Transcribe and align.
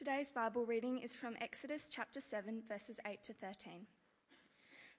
Today's 0.00 0.30
Bible 0.30 0.64
reading 0.64 1.00
is 1.00 1.12
from 1.12 1.36
Exodus 1.42 1.90
chapter 1.90 2.22
7, 2.22 2.62
verses 2.66 2.96
8 3.06 3.22
to 3.22 3.34
13. 3.34 3.86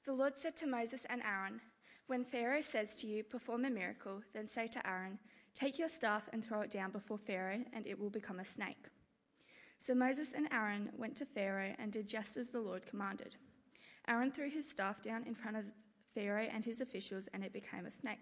The 0.06 0.14
Lord 0.14 0.34
said 0.38 0.56
to 0.58 0.68
Moses 0.68 1.02
and 1.10 1.24
Aaron, 1.24 1.60
When 2.06 2.24
Pharaoh 2.24 2.62
says 2.62 2.94
to 3.00 3.08
you, 3.08 3.24
Perform 3.24 3.66
a 3.66 3.72
miracle, 3.72 4.22
then 4.36 4.48
say 4.48 4.68
to 4.68 4.88
Aaron, 4.88 5.18
Take 5.56 5.80
your 5.80 5.90
staff 5.90 6.30
and 6.32 6.46
throw 6.46 6.62
it 6.62 6.70
down 6.70 6.92
before 6.92 7.18
Pharaoh, 7.18 7.64
and 7.74 7.88
it 7.88 8.00
will 8.00 8.12
become 8.12 8.42
a 8.42 8.46
snake. 8.46 8.90
So 9.84 9.96
Moses 9.96 10.28
and 10.36 10.48
Aaron 10.52 10.92
went 10.96 11.16
to 11.18 11.26
Pharaoh 11.26 11.74
and 11.80 11.92
did 11.92 12.06
just 12.06 12.38
as 12.38 12.50
the 12.50 12.62
Lord 12.62 12.86
commanded. 12.86 13.36
Aaron 14.08 14.32
threw 14.32 14.52
his 14.52 14.70
staff 14.70 15.02
down 15.02 15.24
in 15.24 15.34
front 15.34 15.58
of 15.58 15.66
Pharaoh 16.14 16.48
and 16.54 16.64
his 16.64 16.80
officials, 16.80 17.24
and 17.34 17.44
it 17.44 17.54
became 17.54 17.88
a 17.88 17.92
snake. 18.02 18.20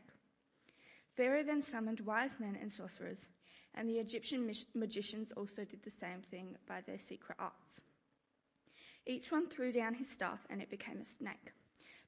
Pharaoh 1.17 1.43
then 1.43 1.61
summoned 1.61 1.99
wise 1.99 2.35
men 2.39 2.57
and 2.61 2.71
sorcerers, 2.71 3.27
and 3.79 3.89
the 3.89 3.97
Egyptian 3.97 4.53
magicians 4.75 5.31
also 5.37 5.63
did 5.63 5.81
the 5.83 5.91
same 6.01 6.21
thing 6.29 6.57
by 6.67 6.81
their 6.85 6.99
secret 6.99 7.37
arts. 7.39 7.79
Each 9.07 9.31
one 9.31 9.47
threw 9.47 9.71
down 9.71 9.93
his 9.93 10.09
staff, 10.09 10.39
and 10.49 10.61
it 10.61 10.69
became 10.69 10.97
a 10.99 11.17
snake. 11.17 11.53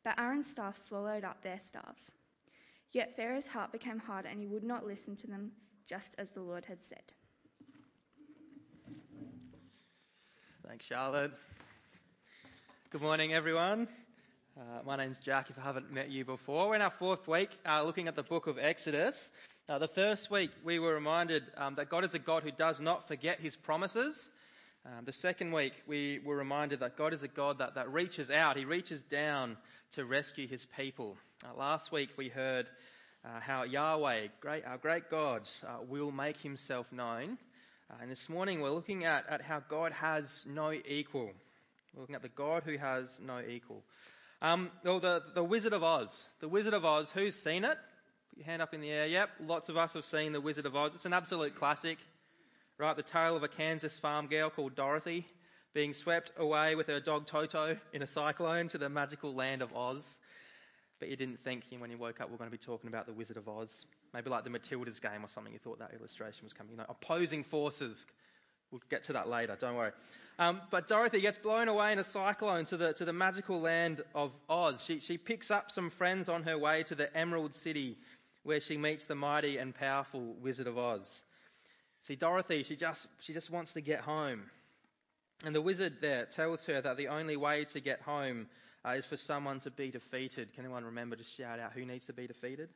But 0.04 0.20
Aaron's 0.20 0.48
staff 0.48 0.78
swallowed 0.86 1.24
up 1.24 1.42
their 1.42 1.60
staffs. 1.66 2.12
Yet 2.92 3.16
Pharaoh's 3.16 3.48
heart 3.48 3.72
became 3.72 4.00
hard, 4.00 4.26
and 4.26 4.38
he 4.38 4.48
would 4.48 4.66
not 4.66 4.86
listen 4.86 5.16
to 5.16 5.28
them, 5.28 5.54
just 5.88 6.10
as 6.18 6.30
the 6.32 6.42
Lord 6.42 6.66
had 6.66 6.80
said. 6.90 7.14
Thanks, 10.68 10.86
Charlotte. 10.86 11.32
Good 12.90 13.02
morning, 13.02 13.34
everyone. 13.34 13.88
Uh, 14.60 14.82
my 14.86 14.98
name's 14.98 15.22
Jack, 15.22 15.50
if 15.50 15.58
I 15.58 15.62
haven't 15.62 15.90
met 15.90 16.12
you 16.12 16.26
before. 16.26 16.68
We're 16.68 16.76
in 16.76 16.82
our 16.82 16.90
fourth 16.90 17.30
week 17.30 17.52
uh, 17.66 17.82
looking 17.84 18.10
at 18.10 18.18
the 18.18 18.24
book 18.24 18.48
of 18.48 18.60
Exodus. 18.60 19.32
Uh, 19.72 19.78
the 19.78 19.88
first 19.88 20.30
week, 20.30 20.52
we 20.66 20.80
were 20.80 20.94
reminded 20.94 21.44
um, 21.56 21.76
that 21.76 21.88
God 21.88 22.04
is 22.04 22.14
a 22.14 22.20
God 22.20 22.44
who 22.44 22.52
does 22.52 22.82
not 22.82 23.08
forget 23.08 23.40
his 23.40 23.56
promises. 23.56 24.28
Um, 24.86 25.06
the 25.06 25.14
second 25.14 25.54
week, 25.54 25.72
we 25.88 26.20
were 26.26 26.36
reminded 26.36 26.82
that 26.82 26.98
God 26.98 27.14
is 27.14 27.24
a 27.24 27.30
God 27.30 27.60
that, 27.60 27.76
that 27.76 27.90
reaches 27.90 28.30
out, 28.30 28.58
he 28.58 28.66
reaches 28.66 29.02
down 29.02 29.56
to 29.94 30.04
rescue 30.04 30.46
his 30.46 30.68
people. 30.76 31.16
Uh, 31.46 31.58
last 31.58 31.90
week, 31.90 32.10
we 32.18 32.28
heard 32.28 32.68
uh, 33.24 33.40
how 33.40 33.64
Yahweh, 33.64 34.28
great, 34.42 34.66
our 34.66 34.78
great 34.78 35.10
God, 35.10 35.48
uh, 35.66 35.78
will 35.88 36.12
make 36.12 36.36
himself 36.36 36.92
known. 36.92 37.38
and 38.02 38.12
this 38.12 38.28
morning, 38.28 38.60
we're 38.60 38.72
looking 38.72 39.06
at, 39.06 39.24
at 39.30 39.42
how 39.42 39.62
God 39.70 39.94
has 39.94 40.44
no 40.46 40.74
equal. 40.74 41.32
We're 41.94 42.02
looking 42.02 42.16
at 42.16 42.24
the 42.24 42.28
God 42.28 42.64
who 42.66 42.78
has 42.78 43.22
no 43.26 43.40
equal. 43.40 43.84
Um, 44.42 44.70
well, 44.84 45.00
the, 45.00 45.24
the 45.34 45.46
Wizard 45.46 45.72
of 45.72 45.82
Oz. 45.82 46.28
The 46.42 46.50
Wizard 46.50 46.74
of 46.74 46.84
Oz, 46.84 47.12
who's 47.12 47.36
seen 47.36 47.64
it? 47.64 47.78
Hand 48.46 48.62
up 48.62 48.74
in 48.74 48.82
the 48.82 48.90
air. 48.90 49.06
Yep, 49.06 49.30
lots 49.46 49.70
of 49.70 49.78
us 49.78 49.94
have 49.94 50.06
seen 50.06 50.32
The 50.32 50.42
Wizard 50.42 50.66
of 50.66 50.76
Oz. 50.76 50.94
It's 50.96 51.06
an 51.06 51.14
absolute 51.14 51.56
classic, 51.56 52.00
right? 52.80 52.96
The 52.96 53.04
tale 53.04 53.36
of 53.36 53.44
a 53.44 53.48
Kansas 53.48 54.00
farm 54.00 54.28
girl 54.28 54.50
called 54.50 54.76
Dorothy 54.76 55.28
being 55.74 55.94
swept 55.94 56.32
away 56.38 56.76
with 56.76 56.88
her 56.88 57.00
dog 57.00 57.28
Toto 57.28 57.78
in 57.94 58.02
a 58.02 58.08
cyclone 58.08 58.68
to 58.70 58.78
the 58.78 58.90
magical 58.90 59.34
land 59.34 59.62
of 59.62 59.76
Oz. 59.76 60.18
But 61.00 61.10
you 61.10 61.16
didn't 61.16 61.44
think 61.44 61.66
when 61.78 61.92
you 61.92 61.98
woke 61.98 62.20
up 62.20 62.30
we 62.30 62.36
are 62.36 62.38
going 62.38 62.50
to 62.50 62.58
be 62.58 62.64
talking 62.64 62.88
about 62.88 63.06
The 63.06 63.14
Wizard 63.14 63.38
of 63.38 63.48
Oz. 63.48 63.86
Maybe 64.14 64.30
like 64.30 64.44
the 64.44 64.50
Matildas 64.50 65.02
game 65.02 65.24
or 65.24 65.28
something. 65.28 65.54
You 65.54 65.60
thought 65.60 65.80
that 65.80 65.94
illustration 65.94 66.44
was 66.44 66.54
coming. 66.54 66.72
You 66.72 66.78
know, 66.78 66.86
opposing 66.90 67.44
forces. 67.44 68.08
We'll 68.72 68.82
get 68.90 69.04
to 69.06 69.14
that 69.14 69.30
later, 69.30 69.56
don't 69.60 69.76
worry. 69.76 69.92
Um, 70.40 70.62
but 70.72 70.88
Dorothy 70.88 71.22
gets 71.22 71.38
blown 71.38 71.68
away 71.68 71.92
in 71.92 72.00
a 72.00 72.04
cyclone 72.04 72.66
to 72.66 72.78
the, 72.78 72.94
to 72.94 73.06
the 73.06 73.14
magical 73.14 73.60
land 73.60 74.02
of 74.16 74.32
Oz. 74.50 74.84
She, 74.84 75.00
she 75.00 75.18
picks 75.18 75.52
up 75.52 75.72
some 75.72 75.90
friends 75.90 76.30
on 76.30 76.44
her 76.44 76.58
way 76.58 76.84
to 76.84 76.96
the 76.96 77.16
Emerald 77.16 77.56
City 77.56 77.98
where 78.44 78.60
she 78.60 78.78
meets 78.78 79.06
the 79.06 79.16
mighty 79.16 79.58
and 79.58 79.76
powerful 79.76 80.36
Wizard 80.42 80.68
of 80.68 80.78
Oz. 80.78 81.22
See, 82.02 82.16
Dorothy, 82.16 82.64
she 82.64 82.76
just, 82.76 83.08
she 83.20 83.34
just 83.34 83.52
wants 83.52 83.74
to 83.74 83.82
get 83.82 84.02
home. 84.02 84.50
And 85.46 85.56
the 85.56 85.62
wizard 85.62 85.98
there 86.02 86.26
tells 86.26 86.66
her 86.66 86.82
that 86.82 86.98
the 86.98 87.08
only 87.08 87.36
way 87.36 87.66
to 87.66 87.80
get 87.80 88.02
home 88.02 88.48
uh, 88.86 88.92
is 88.92 89.06
for 89.06 89.18
someone 89.18 89.60
to 89.60 89.72
be 89.72 89.90
defeated. 89.90 90.54
Can 90.54 90.66
anyone 90.66 90.86
remember 90.86 91.16
to 91.16 91.24
shout 91.24 91.60
out 91.60 91.74
who 91.74 91.86
needs 91.86 92.06
to 92.08 92.14
be 92.14 92.28
defeated? 92.28 92.70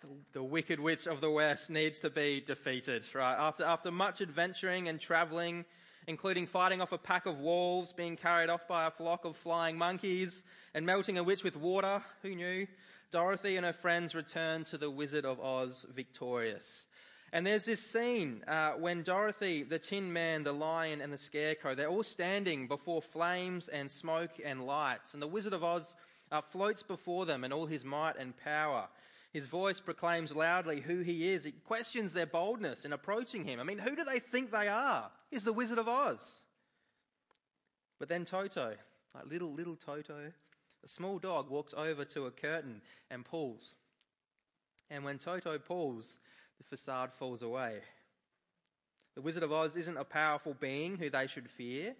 The, 0.00 0.08
the, 0.32 0.42
wicked 0.42 0.80
witch 0.80 1.06
of 1.06 1.20
the 1.20 1.30
west 1.30 1.68
needs 1.68 1.98
to 1.98 2.10
be 2.10 2.40
defeated, 2.40 3.04
right? 3.14 3.36
After, 3.36 3.64
after 3.64 3.90
much 3.90 4.22
adventuring 4.22 4.88
and 4.88 4.98
traveling, 4.98 5.66
including 6.06 6.46
fighting 6.46 6.80
off 6.80 6.92
a 6.92 6.98
pack 6.98 7.26
of 7.26 7.38
wolves, 7.38 7.92
being 7.92 8.16
carried 8.16 8.48
off 8.48 8.66
by 8.66 8.86
a 8.86 8.90
flock 8.90 9.24
of 9.26 9.36
flying 9.36 9.76
monkeys, 9.76 10.42
and 10.74 10.86
melting 10.86 11.18
a 11.18 11.22
witch 11.22 11.44
with 11.44 11.56
water. 11.56 12.02
Who 12.22 12.34
knew? 12.34 12.66
Dorothy 13.10 13.56
and 13.56 13.66
her 13.66 13.72
friends 13.72 14.14
return 14.14 14.64
to 14.64 14.78
the 14.78 14.90
Wizard 14.90 15.24
of 15.24 15.40
Oz 15.40 15.84
victorious. 15.92 16.86
And 17.32 17.46
there's 17.46 17.64
this 17.64 17.80
scene 17.80 18.42
uh, 18.46 18.72
when 18.72 19.02
Dorothy, 19.02 19.62
the 19.62 19.78
Tin 19.78 20.12
Man, 20.12 20.42
the 20.42 20.52
Lion, 20.52 21.00
and 21.00 21.12
the 21.12 21.18
Scarecrow, 21.18 21.74
they're 21.74 21.88
all 21.88 22.02
standing 22.02 22.66
before 22.66 23.02
flames 23.02 23.68
and 23.68 23.90
smoke 23.90 24.32
and 24.44 24.66
lights. 24.66 25.12
And 25.12 25.22
the 25.22 25.28
Wizard 25.28 25.52
of 25.52 25.62
Oz 25.62 25.94
uh, 26.32 26.40
floats 26.40 26.82
before 26.82 27.26
them 27.26 27.44
in 27.44 27.52
all 27.52 27.66
his 27.66 27.84
might 27.84 28.16
and 28.16 28.36
power. 28.36 28.88
His 29.32 29.46
voice 29.46 29.78
proclaims 29.78 30.34
loudly 30.34 30.80
who 30.80 31.00
he 31.00 31.30
is. 31.30 31.46
It 31.46 31.64
questions 31.64 32.12
their 32.12 32.26
boldness 32.26 32.84
in 32.84 32.92
approaching 32.92 33.44
him. 33.44 33.60
I 33.60 33.64
mean, 33.64 33.78
who 33.78 33.94
do 33.94 34.04
they 34.04 34.18
think 34.18 34.50
they 34.50 34.66
are? 34.66 35.10
He's 35.30 35.44
the 35.44 35.52
Wizard 35.52 35.78
of 35.78 35.88
Oz. 35.88 36.42
But 38.00 38.08
then 38.08 38.24
Toto, 38.24 38.74
like 39.14 39.26
little, 39.26 39.52
little 39.52 39.76
Toto, 39.76 40.32
a 40.84 40.88
small 40.88 41.18
dog 41.18 41.50
walks 41.50 41.74
over 41.76 42.04
to 42.06 42.26
a 42.26 42.30
curtain 42.30 42.80
and 43.10 43.24
pulls. 43.24 43.74
And 44.90 45.04
when 45.04 45.18
Toto 45.18 45.58
pulls, 45.58 46.14
the 46.58 46.64
facade 46.64 47.12
falls 47.12 47.42
away. 47.42 47.78
The 49.14 49.22
Wizard 49.22 49.42
of 49.42 49.52
Oz 49.52 49.76
isn't 49.76 49.96
a 49.96 50.04
powerful 50.04 50.54
being 50.54 50.96
who 50.96 51.10
they 51.10 51.26
should 51.26 51.50
fear. 51.50 51.94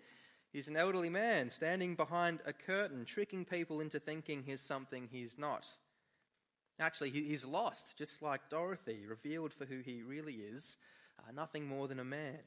He's 0.53 0.69
an 0.69 0.77
elderly 0.77 1.11
man 1.11 1.51
standing 1.51 1.95
behind 1.95 2.41
a 2.45 2.53
curtain, 2.53 3.05
tricking 3.05 3.45
people 3.45 3.81
into 3.81 4.01
thinking 4.01 4.43
he's 4.43 4.61
something 4.61 5.09
he's 5.11 5.39
not. 5.39 5.67
Actually, 6.81 7.11
he's 7.11 7.45
lost, 7.45 7.97
just 7.99 8.23
like 8.23 8.49
Dorothy, 8.49 9.05
revealed 9.07 9.53
for 9.53 9.67
who 9.67 9.81
he 9.81 10.03
really 10.03 10.35
is, 10.35 10.77
uh, 11.19 11.31
nothing 11.33 11.67
more 11.67 11.87
than 11.87 12.01
a 12.01 12.05
man. 12.05 12.39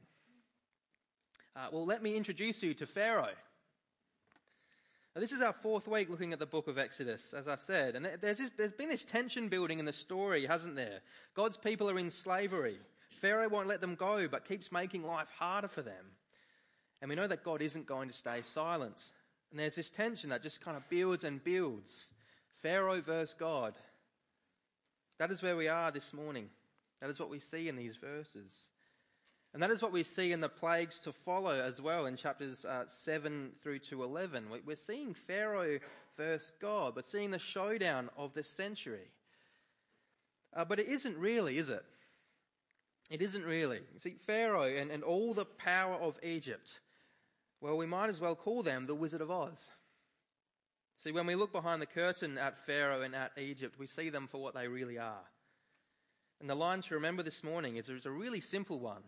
Uh, 1.56 1.68
well, 1.72 1.86
let 1.86 2.02
me 2.02 2.18
introduce 2.18 2.64
you 2.64 2.74
to 2.74 2.88
Pharaoh. 2.88 3.36
Now, 5.16 5.20
this 5.20 5.32
is 5.32 5.42
our 5.42 5.54
fourth 5.54 5.88
week 5.88 6.10
looking 6.10 6.34
at 6.34 6.40
the 6.40 6.46
book 6.48 6.68
of 6.68 6.80
Exodus, 6.80 7.34
as 7.38 7.48
I 7.48 7.56
said. 7.56 7.96
And 7.96 8.10
there's, 8.20 8.40
this, 8.40 8.52
there's 8.58 8.72
been 8.72 8.90
this 8.90 9.06
tension 9.06 9.48
building 9.48 9.78
in 9.78 9.86
the 9.86 9.94
story, 9.94 10.48
hasn't 10.48 10.76
there? 10.76 11.02
God's 11.36 11.56
people 11.56 11.88
are 11.90 12.00
in 12.00 12.10
slavery. 12.10 12.78
Pharaoh 13.22 13.48
won't 13.48 13.68
let 13.68 13.80
them 13.80 13.94
go, 13.94 14.28
but 14.28 14.48
keeps 14.48 14.72
making 14.72 15.04
life 15.04 15.28
harder 15.38 15.68
for 15.68 15.84
them. 15.84 16.06
And 17.00 17.10
we 17.10 17.16
know 17.16 17.28
that 17.28 17.44
God 17.44 17.62
isn't 17.62 17.86
going 17.86 18.08
to 18.08 18.14
stay 18.14 18.42
silent. 18.42 19.12
And 19.52 19.60
there's 19.60 19.76
this 19.76 19.92
tension 19.92 20.32
that 20.32 20.42
just 20.42 20.62
kind 20.62 20.76
of 20.76 20.90
builds 20.90 21.24
and 21.24 21.44
builds. 21.44 22.10
Pharaoh 22.64 23.02
versus 23.02 23.36
God. 23.38 23.76
That 25.20 25.30
is 25.30 25.44
where 25.44 25.56
we 25.56 25.68
are 25.68 25.92
this 25.92 26.12
morning. 26.12 26.50
That 27.02 27.12
is 27.12 27.20
what 27.20 27.30
we 27.30 27.40
see 27.40 27.68
in 27.68 27.76
these 27.76 27.98
verses. 27.98 28.68
And 29.54 29.62
that 29.62 29.70
is 29.70 29.84
what 29.84 29.92
we 29.92 30.02
see 30.02 30.32
in 30.32 30.42
the 30.42 30.50
plagues 30.50 30.98
to 31.00 31.12
follow 31.12 31.60
as 31.60 31.80
well 31.80 32.08
in 32.08 32.16
chapters 32.16 32.66
uh, 32.66 32.86
7 32.88 33.52
through 33.62 33.80
to 33.80 34.04
11. 34.04 34.46
We're 34.66 34.76
seeing 34.76 35.14
Pharaoh 35.14 35.80
versus 36.18 36.52
God. 36.60 36.96
We're 36.96 37.04
seeing 37.04 37.30
the 37.30 37.40
showdown 37.40 38.10
of 38.18 38.34
the 38.34 38.44
century. 38.44 39.12
Uh, 40.56 40.66
but 40.66 40.80
it 40.80 40.88
isn't 40.88 41.18
really, 41.18 41.60
is 41.60 41.70
it? 41.70 41.86
It 43.12 43.22
isn't 43.22 43.46
really. 43.46 43.82
See, 43.98 44.16
Pharaoh 44.26 44.64
and, 44.64 44.90
and 44.90 45.04
all 45.04 45.36
the 45.36 45.46
power 45.46 45.96
of 45.96 46.18
Egypt, 46.24 46.80
well, 47.62 47.78
we 47.78 47.86
might 47.86 48.10
as 48.10 48.20
well 48.20 48.36
call 48.36 48.64
them 48.64 48.88
the 48.88 48.96
Wizard 48.96 49.22
of 49.22 49.30
Oz. 49.30 49.68
See, 51.04 51.12
when 51.12 51.28
we 51.28 51.36
look 51.36 51.52
behind 51.52 51.80
the 51.82 51.88
curtain 51.88 52.40
at 52.40 52.66
Pharaoh 52.66 53.02
and 53.02 53.16
at 53.16 53.34
Egypt, 53.38 53.78
we 53.78 53.86
see 53.86 54.10
them 54.10 54.28
for 54.28 54.42
what 54.42 54.56
they 54.56 54.68
really 54.68 54.98
are. 54.98 55.26
And 56.40 56.50
the 56.50 56.56
line 56.56 56.82
to 56.82 56.96
remember 56.96 57.22
this 57.22 57.44
morning 57.44 57.78
is, 57.78 57.88
is 57.88 58.06
a 58.08 58.12
really 58.12 58.40
simple 58.40 58.80
one 58.80 59.04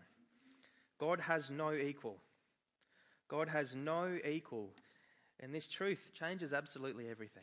God 0.98 1.20
has 1.20 1.50
no 1.50 1.72
equal. 1.72 2.18
God 3.28 3.48
has 3.48 3.74
no 3.74 4.18
equal. 4.24 4.70
And 5.40 5.54
this 5.54 5.68
truth 5.68 6.10
changes 6.14 6.52
absolutely 6.52 7.08
everything. 7.08 7.42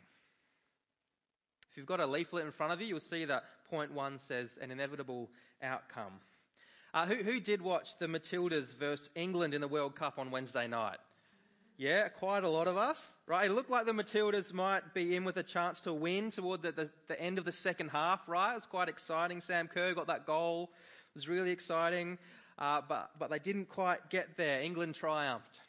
If 1.72 1.78
you've 1.78 1.86
got 1.86 2.00
a 2.00 2.06
leaflet 2.06 2.45
in 2.45 2.51
front 2.51 2.74
of 2.74 2.81
you, 2.81 2.88
you'll 2.88 3.00
see 3.00 3.25
that 3.25 3.44
point 3.69 3.92
one 3.92 4.19
says 4.19 4.57
an 4.62 4.72
inevitable 4.72 5.30
outcome. 5.62 6.13
Uh, 6.94 7.07
who, 7.07 7.16
who 7.16 7.39
did 7.39 7.62
watch 7.62 7.98
the 7.98 8.06
Matildas 8.06 8.75
versus 8.75 9.10
England 9.16 9.54
in 9.54 9.62
the 9.62 9.68
World 9.68 9.95
Cup 9.95 10.19
on 10.19 10.30
Wednesday 10.30 10.68
night? 10.68 10.98
Yeah, 11.75 12.07
quite 12.10 12.44
a 12.44 12.50
lot 12.50 12.68
of 12.68 12.78
us, 12.78 13.18
right? 13.25 13.50
It 13.50 13.54
looked 13.54 13.72
like 13.72 13.88
the 13.88 13.94
Matildas 13.94 14.54
might 14.54 14.94
be 14.94 15.16
in 15.16 15.25
with 15.25 15.38
a 15.38 15.44
chance 15.44 15.81
to 15.81 15.94
win 15.94 16.30
toward 16.30 16.62
the, 16.62 16.72
the, 16.72 16.89
the 17.07 17.19
end 17.19 17.39
of 17.39 17.45
the 17.45 17.51
second 17.51 17.89
half, 17.89 18.30
right? 18.30 18.51
It 18.51 18.56
was 18.56 18.68
quite 18.68 18.89
exciting. 18.89 19.42
Sam 19.42 19.68
Kerr 19.68 19.95
got 19.95 20.06
that 20.06 20.28
goal. 20.28 20.69
It 20.72 21.16
was 21.16 21.28
really 21.28 21.50
exciting. 21.50 22.19
Uh, 22.58 22.82
but, 22.88 23.12
but 23.18 23.30
they 23.30 23.40
didn't 23.40 23.70
quite 23.70 24.10
get 24.10 24.38
there. 24.38 24.62
England 24.62 24.96
triumphed. 24.96 25.62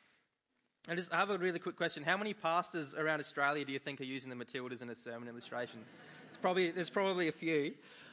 I 0.86 0.94
just 0.94 1.12
I 1.12 1.16
have 1.16 1.30
a 1.30 1.38
really 1.38 1.58
quick 1.58 1.76
question. 1.76 2.02
How 2.02 2.16
many 2.16 2.34
pastors 2.34 2.94
around 2.94 3.20
Australia 3.20 3.64
do 3.64 3.72
you 3.72 3.78
think 3.78 4.00
are 4.00 4.04
using 4.04 4.28
the 4.28 4.36
Matildas 4.36 4.82
in 4.82 4.90
a 4.90 4.94
sermon 4.94 5.28
illustration? 5.28 5.80
It's 6.28 6.38
probably, 6.40 6.70
there's 6.70 6.90
probably 6.90 7.28
a 7.28 7.32
few. 7.32 7.72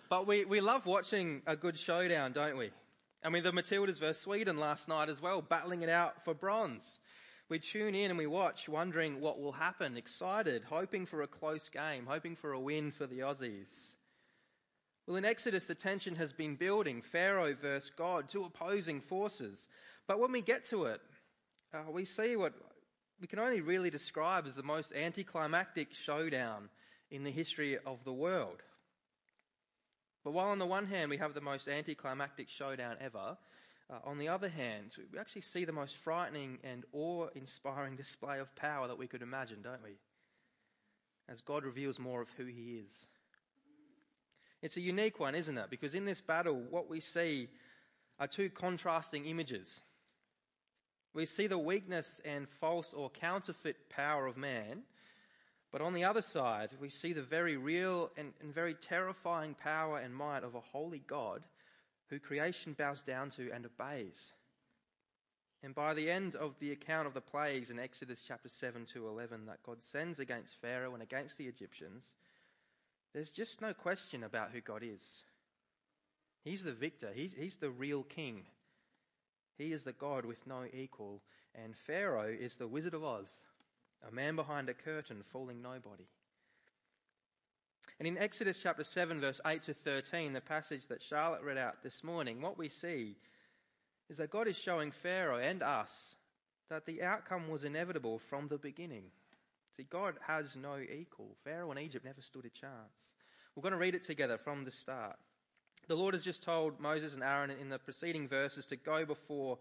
But 0.09 0.25
we, 0.25 0.45
we 0.45 0.61
love 0.61 0.85
watching 0.85 1.41
a 1.47 1.55
good 1.55 1.77
showdown, 1.77 2.31
don't 2.31 2.57
we? 2.57 2.71
I 3.23 3.29
mean, 3.29 3.43
the 3.43 3.51
Matildas 3.51 3.99
versus 3.99 4.21
Sweden 4.21 4.57
last 4.57 4.87
night 4.87 5.09
as 5.09 5.21
well, 5.21 5.41
battling 5.41 5.83
it 5.83 5.89
out 5.89 6.23
for 6.23 6.33
bronze. 6.33 6.99
We 7.49 7.59
tune 7.59 7.93
in 7.93 8.09
and 8.09 8.17
we 8.17 8.27
watch, 8.27 8.69
wondering 8.69 9.19
what 9.19 9.39
will 9.41 9.51
happen, 9.51 9.97
excited, 9.97 10.63
hoping 10.63 11.05
for 11.05 11.21
a 11.21 11.27
close 11.27 11.67
game, 11.67 12.05
hoping 12.07 12.35
for 12.35 12.53
a 12.53 12.59
win 12.59 12.91
for 12.91 13.05
the 13.05 13.19
Aussies. 13.19 13.91
Well, 15.07 15.17
in 15.17 15.25
Exodus, 15.25 15.65
the 15.65 15.75
tension 15.75 16.15
has 16.15 16.31
been 16.31 16.55
building 16.55 17.01
Pharaoh 17.01 17.55
versus 17.59 17.91
God, 17.95 18.29
two 18.29 18.45
opposing 18.45 19.01
forces. 19.01 19.67
But 20.07 20.19
when 20.19 20.31
we 20.31 20.41
get 20.41 20.63
to 20.65 20.85
it, 20.85 21.01
uh, 21.73 21.91
we 21.91 22.05
see 22.05 22.35
what 22.35 22.53
we 23.19 23.27
can 23.27 23.39
only 23.39 23.61
really 23.61 23.89
describe 23.89 24.45
as 24.47 24.55
the 24.55 24.63
most 24.63 24.93
anticlimactic 24.93 25.93
showdown 25.93 26.69
in 27.09 27.23
the 27.23 27.31
history 27.31 27.77
of 27.85 28.03
the 28.03 28.13
world. 28.13 28.61
But 30.23 30.31
while 30.31 30.49
on 30.49 30.59
the 30.59 30.65
one 30.65 30.85
hand 30.85 31.09
we 31.09 31.17
have 31.17 31.33
the 31.33 31.41
most 31.41 31.67
anticlimactic 31.67 32.49
showdown 32.49 32.97
ever, 32.99 33.37
uh, 33.89 33.99
on 34.03 34.17
the 34.17 34.29
other 34.29 34.49
hand, 34.49 34.91
we 35.11 35.19
actually 35.19 35.41
see 35.41 35.65
the 35.65 35.71
most 35.71 35.97
frightening 35.97 36.59
and 36.63 36.85
awe 36.93 37.27
inspiring 37.35 37.95
display 37.97 38.39
of 38.39 38.55
power 38.55 38.87
that 38.87 38.97
we 38.97 39.07
could 39.07 39.21
imagine, 39.21 39.61
don't 39.61 39.83
we? 39.83 39.97
As 41.27 41.41
God 41.41 41.63
reveals 41.63 41.99
more 41.99 42.21
of 42.21 42.29
who 42.37 42.45
He 42.45 42.81
is. 42.83 43.07
It's 44.61 44.77
a 44.77 44.81
unique 44.81 45.19
one, 45.19 45.35
isn't 45.35 45.57
it? 45.57 45.69
Because 45.69 45.95
in 45.95 46.05
this 46.05 46.21
battle, 46.21 46.61
what 46.69 46.89
we 46.89 46.99
see 46.99 47.49
are 48.19 48.27
two 48.27 48.49
contrasting 48.49 49.25
images. 49.25 49.81
We 51.13 51.25
see 51.25 51.47
the 51.47 51.57
weakness 51.57 52.21
and 52.23 52.47
false 52.47 52.93
or 52.93 53.09
counterfeit 53.09 53.89
power 53.89 54.27
of 54.27 54.37
man, 54.37 54.83
but 55.71 55.81
on 55.81 55.93
the 55.93 56.03
other 56.03 56.21
side, 56.21 56.71
we 56.79 56.89
see 56.89 57.13
the 57.13 57.21
very 57.21 57.57
real 57.57 58.11
and, 58.17 58.33
and 58.41 58.53
very 58.53 58.73
terrifying 58.73 59.55
power 59.55 59.97
and 59.97 60.15
might 60.15 60.43
of 60.43 60.55
a 60.55 60.59
holy 60.59 61.01
God 61.07 61.43
who 62.09 62.19
creation 62.19 62.73
bows 62.73 63.01
down 63.01 63.29
to 63.31 63.49
and 63.51 63.65
obeys. 63.65 64.33
And 65.63 65.73
by 65.73 65.93
the 65.93 66.09
end 66.09 66.35
of 66.35 66.55
the 66.59 66.71
account 66.71 67.07
of 67.07 67.13
the 67.13 67.21
plagues 67.21 67.69
in 67.69 67.79
Exodus 67.79 68.23
chapter 68.27 68.49
7 68.49 68.85
to 68.93 69.07
11 69.07 69.45
that 69.45 69.63
God 69.63 69.81
sends 69.81 70.19
against 70.19 70.59
Pharaoh 70.59 70.93
and 70.93 71.03
against 71.03 71.37
the 71.37 71.45
Egyptians, 71.45 72.15
there's 73.13 73.31
just 73.31 73.61
no 73.61 73.73
question 73.73 74.23
about 74.23 74.51
who 74.51 74.61
God 74.61 74.83
is. 74.83 75.23
He's 76.43 76.63
the 76.63 76.71
victor, 76.71 77.09
he's, 77.13 77.33
he's 77.33 77.57
the 77.57 77.69
real 77.69 78.03
king. 78.03 78.43
He 79.57 79.73
is 79.73 79.83
the 79.83 79.93
God 79.93 80.25
with 80.25 80.47
no 80.47 80.63
equal, 80.73 81.21
and 81.53 81.75
Pharaoh 81.75 82.29
is 82.29 82.55
the 82.55 82.67
Wizard 82.67 82.93
of 82.93 83.03
Oz, 83.03 83.35
a 84.07 84.11
man 84.11 84.35
behind 84.35 84.69
a 84.69 84.73
curtain 84.73 85.21
fooling 85.31 85.61
nobody. 85.61 86.07
And 87.99 88.07
in 88.07 88.17
Exodus 88.17 88.57
chapter 88.57 88.83
7, 88.83 89.21
verse 89.21 89.39
8 89.45 89.61
to 89.63 89.75
13, 89.75 90.33
the 90.33 90.41
passage 90.41 90.87
that 90.87 91.03
Charlotte 91.03 91.43
read 91.43 91.59
out 91.59 91.83
this 91.83 92.03
morning, 92.03 92.41
what 92.41 92.57
we 92.57 92.67
see 92.67 93.17
is 94.09 94.17
that 94.17 94.31
God 94.31 94.47
is 94.47 94.57
showing 94.57 94.91
Pharaoh 94.91 95.37
and 95.37 95.61
us 95.61 96.15
that 96.69 96.87
the 96.87 97.03
outcome 97.03 97.49
was 97.49 97.63
inevitable 97.63 98.17
from 98.17 98.47
the 98.47 98.57
beginning. 98.57 99.03
See, 99.75 99.83
God 99.83 100.15
has 100.27 100.55
no 100.55 100.77
equal. 100.77 101.35
Pharaoh 101.43 101.71
and 101.71 101.79
Egypt 101.79 102.05
never 102.05 102.21
stood 102.21 102.45
a 102.45 102.49
chance. 102.49 103.13
We're 103.55 103.63
going 103.63 103.73
to 103.73 103.77
read 103.77 103.95
it 103.95 104.03
together 104.03 104.37
from 104.37 104.65
the 104.65 104.71
start. 104.71 105.17
The 105.87 105.95
Lord 105.95 106.13
has 106.13 106.23
just 106.23 106.43
told 106.43 106.79
Moses 106.79 107.13
and 107.13 107.23
Aaron 107.23 107.51
in 107.51 107.69
the 107.69 107.79
preceding 107.79 108.27
verses 108.27 108.65
to 108.67 108.75
go 108.75 109.05
before 109.05 109.57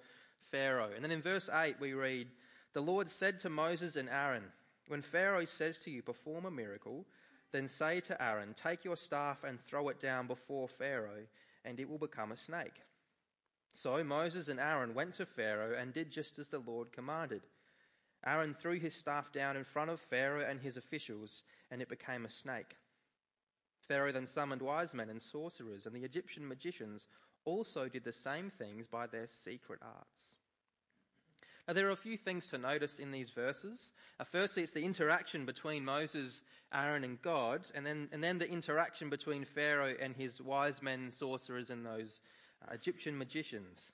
Pharaoh. 0.51 0.91
And 0.95 1.05
then 1.05 1.11
in 1.11 1.23
verse 1.23 1.49
8, 1.53 1.77
we 1.81 1.93
read, 1.93 2.29
The 2.73 2.81
Lord 2.81 3.11
said 3.11 3.41
to 3.41 3.51
Moses 3.51 3.97
and 3.97 4.09
Aaron, 4.09 4.45
When 4.89 5.03
Pharaoh 5.03 5.45
says 5.45 5.79
to 5.81 5.91
you, 5.91 6.03
Perform 6.03 6.45
a 6.45 6.51
miracle, 6.51 7.07
then 7.53 7.69
say 7.69 8.01
to 8.01 8.23
Aaron, 8.23 8.55
Take 8.55 8.85
your 8.85 8.97
staff 8.97 9.45
and 9.45 9.61
throw 9.61 9.89
it 9.89 10.01
down 10.01 10.27
before 10.27 10.69
Pharaoh, 10.69 11.27
and 11.65 11.81
it 11.81 11.89
will 11.89 11.99
become 11.99 12.33
a 12.33 12.37
snake. 12.37 12.83
So 13.73 14.03
Moses 14.05 14.49
and 14.49 14.61
Aaron 14.61 14.95
went 14.95 15.15
to 15.15 15.27
Pharaoh 15.27 15.77
and 15.79 15.93
did 15.93 16.11
just 16.11 16.39
as 16.39 16.49
the 16.49 16.59
Lord 16.59 16.93
commanded. 16.93 17.43
Aaron 18.26 18.55
threw 18.55 18.78
his 18.78 18.94
staff 18.94 19.32
down 19.32 19.56
in 19.56 19.64
front 19.64 19.90
of 19.90 20.00
Pharaoh 20.00 20.46
and 20.49 20.61
his 20.61 20.76
officials, 20.76 21.43
and 21.70 21.81
it 21.81 21.88
became 21.88 22.25
a 22.25 22.31
snake. 22.31 22.76
Pharaoh 23.88 24.12
then 24.12 24.26
summoned 24.26 24.62
wise 24.62 24.94
men 24.94 25.08
and 25.08 25.22
sorcerers, 25.22 25.87
and 25.87 25.94
the 25.94 26.05
Egyptian 26.05 26.46
magicians 26.46 27.08
also 27.44 27.88
did 27.88 28.05
the 28.05 28.12
same 28.12 28.50
things 28.50 28.87
by 28.87 29.06
their 29.06 29.26
secret 29.26 29.81
arts. 29.82 30.37
Now, 31.67 31.75
there 31.75 31.88
are 31.88 31.93
a 31.93 31.96
few 31.96 32.17
things 32.17 32.49
to 32.49 32.58
notice 32.58 32.99
in 32.99 33.12
these 33.12 33.31
verses. 33.31 33.93
Uh, 34.19 34.25
firstly, 34.25 34.62
it's 34.62 34.73
the 34.73 34.84
interaction 34.84 35.46
between 35.46 35.84
Moses, 35.84 36.43
Aaron, 36.75 37.05
and 37.05 37.20
God, 37.23 37.62
and 37.75 37.87
then, 37.87 38.08
and 38.12 38.25
then 38.25 38.38
the 38.38 38.50
interaction 38.50 39.08
between 39.08 39.44
Pharaoh 39.44 39.94
and 40.00 40.16
his 40.16 40.40
wise 40.40 40.82
men, 40.82 41.11
sorcerers, 41.11 41.70
and 41.70 41.87
those 41.87 42.20
uh, 42.62 42.75
Egyptian 42.75 43.16
magicians. 43.16 43.93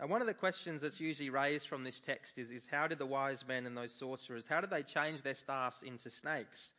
Now, 0.00 0.06
one 0.06 0.20
of 0.20 0.28
the 0.28 0.34
questions 0.34 0.82
that's 0.82 1.00
usually 1.00 1.30
raised 1.30 1.66
from 1.66 1.82
this 1.82 1.98
text 1.98 2.38
is, 2.38 2.50
is 2.50 2.68
how 2.70 2.86
did 2.86 2.98
the 2.98 3.06
wise 3.06 3.44
men 3.46 3.66
and 3.66 3.76
those 3.76 3.92
sorcerers, 3.92 4.44
how 4.48 4.60
did 4.60 4.70
they 4.70 4.82
change 4.82 5.22
their 5.22 5.34
staffs 5.34 5.82
into 5.82 6.08
snakes? 6.08 6.72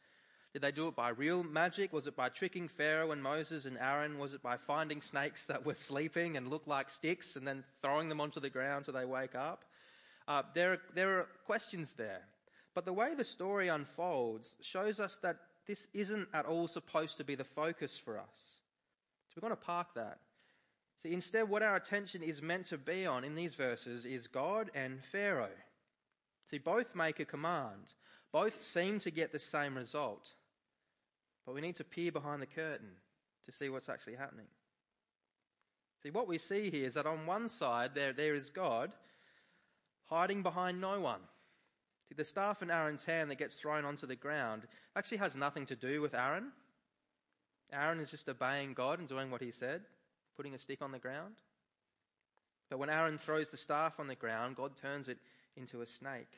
Did 0.54 0.62
they 0.64 0.72
do 0.72 0.88
it 0.88 0.96
by 0.96 1.10
real 1.10 1.44
magic? 1.44 1.94
Was 1.94 2.08
it 2.08 2.16
by 2.16 2.30
tricking 2.30 2.68
Pharaoh 2.68 3.12
and 3.12 3.22
Moses 3.22 3.66
and 3.66 3.78
Aaron? 3.78 4.18
Was 4.18 4.34
it 4.34 4.42
by 4.42 4.58
finding 4.58 5.02
snakes 5.02 5.46
that 5.46 5.66
were 5.66 5.76
sleeping 5.76 6.38
and 6.38 6.50
looked 6.50 6.68
like 6.68 6.90
sticks 6.90 7.36
and 7.36 7.46
then 7.46 7.64
throwing 7.82 8.10
them 8.10 8.20
onto 8.20 8.40
the 8.40 8.50
ground 8.50 8.86
so 8.86 8.92
they 8.92 9.06
wake 9.06 9.36
up? 9.36 9.66
Uh, 10.28 10.44
there, 10.56 10.80
there 10.96 11.20
are 11.20 11.28
questions 11.46 11.94
there. 11.94 12.22
But 12.74 12.86
the 12.86 12.94
way 12.94 13.14
the 13.16 13.24
story 13.24 13.68
unfolds 13.68 14.56
shows 14.62 15.00
us 15.00 15.18
that 15.22 15.38
this 15.68 15.88
isn't 15.94 16.30
at 16.34 16.46
all 16.46 16.68
supposed 16.68 17.18
to 17.18 17.24
be 17.24 17.36
the 17.36 17.44
focus 17.44 17.98
for 17.98 18.18
us. 18.18 18.56
So 19.28 19.34
we're 19.36 19.48
going 19.50 19.60
to 19.60 19.66
park 19.66 19.90
that. 19.96 20.18
See, 21.02 21.14
instead, 21.14 21.50
what 21.50 21.64
our 21.64 21.78
attention 21.78 22.22
is 22.22 22.42
meant 22.42 22.66
to 22.66 22.78
be 22.78 23.06
on 23.06 23.24
in 23.24 23.34
these 23.34 23.56
verses 23.56 24.06
is 24.06 24.28
God 24.28 24.70
and 24.76 25.00
Pharaoh. 25.12 25.48
See, 26.50 26.58
both 26.58 26.94
make 26.94 27.20
a 27.20 27.26
command, 27.26 27.94
both 28.34 28.64
seem 28.64 29.00
to 29.00 29.12
get 29.12 29.32
the 29.32 29.40
same 29.40 29.78
result. 29.78 30.34
But 31.46 31.56
we 31.56 31.62
need 31.62 31.78
to 31.78 31.84
peer 31.84 32.12
behind 32.12 32.42
the 32.42 32.48
curtain 32.48 32.92
to 33.46 33.52
see 33.52 33.70
what's 33.70 33.88
actually 33.88 34.16
happening. 34.16 34.48
See, 36.04 36.12
what 36.12 36.28
we 36.28 36.38
see 36.38 36.70
here 36.70 36.86
is 36.86 36.94
that 36.96 37.06
on 37.06 37.26
one 37.26 37.48
side 37.48 37.92
there, 37.94 38.14
there 38.14 38.36
is 38.36 38.50
God 38.50 38.92
hiding 40.06 40.44
behind 40.44 40.82
no 40.82 41.00
one. 41.00 41.22
See, 42.08 42.16
the 42.16 42.26
staff 42.26 42.62
in 42.62 42.72
Aaron's 42.72 43.04
hand 43.04 43.32
that 43.32 43.38
gets 43.38 43.56
thrown 43.56 43.86
onto 43.86 44.08
the 44.08 44.16
ground 44.16 44.64
actually 44.96 45.20
has 45.20 45.36
nothing 45.36 45.66
to 45.68 45.76
do 45.76 46.02
with 46.02 46.14
Aaron. 46.14 46.52
Aaron 47.72 48.00
is 48.00 48.12
just 48.12 48.28
obeying 48.28 48.74
God 48.74 49.00
and 49.00 49.08
doing 49.08 49.30
what 49.30 49.42
he 49.42 49.52
said, 49.52 49.82
putting 50.40 50.56
a 50.56 50.58
stick 50.58 50.82
on 50.82 50.94
the 50.94 51.00
ground. 51.00 51.36
But 52.70 52.80
when 52.80 52.90
Aaron 52.90 53.18
throws 53.18 53.50
the 53.52 53.58
staff 53.58 54.00
on 54.00 54.08
the 54.08 54.16
ground, 54.16 54.56
God 54.56 54.78
turns 54.78 55.10
it 55.10 55.18
into 55.58 55.82
a 55.82 55.86
snake. 55.86 56.32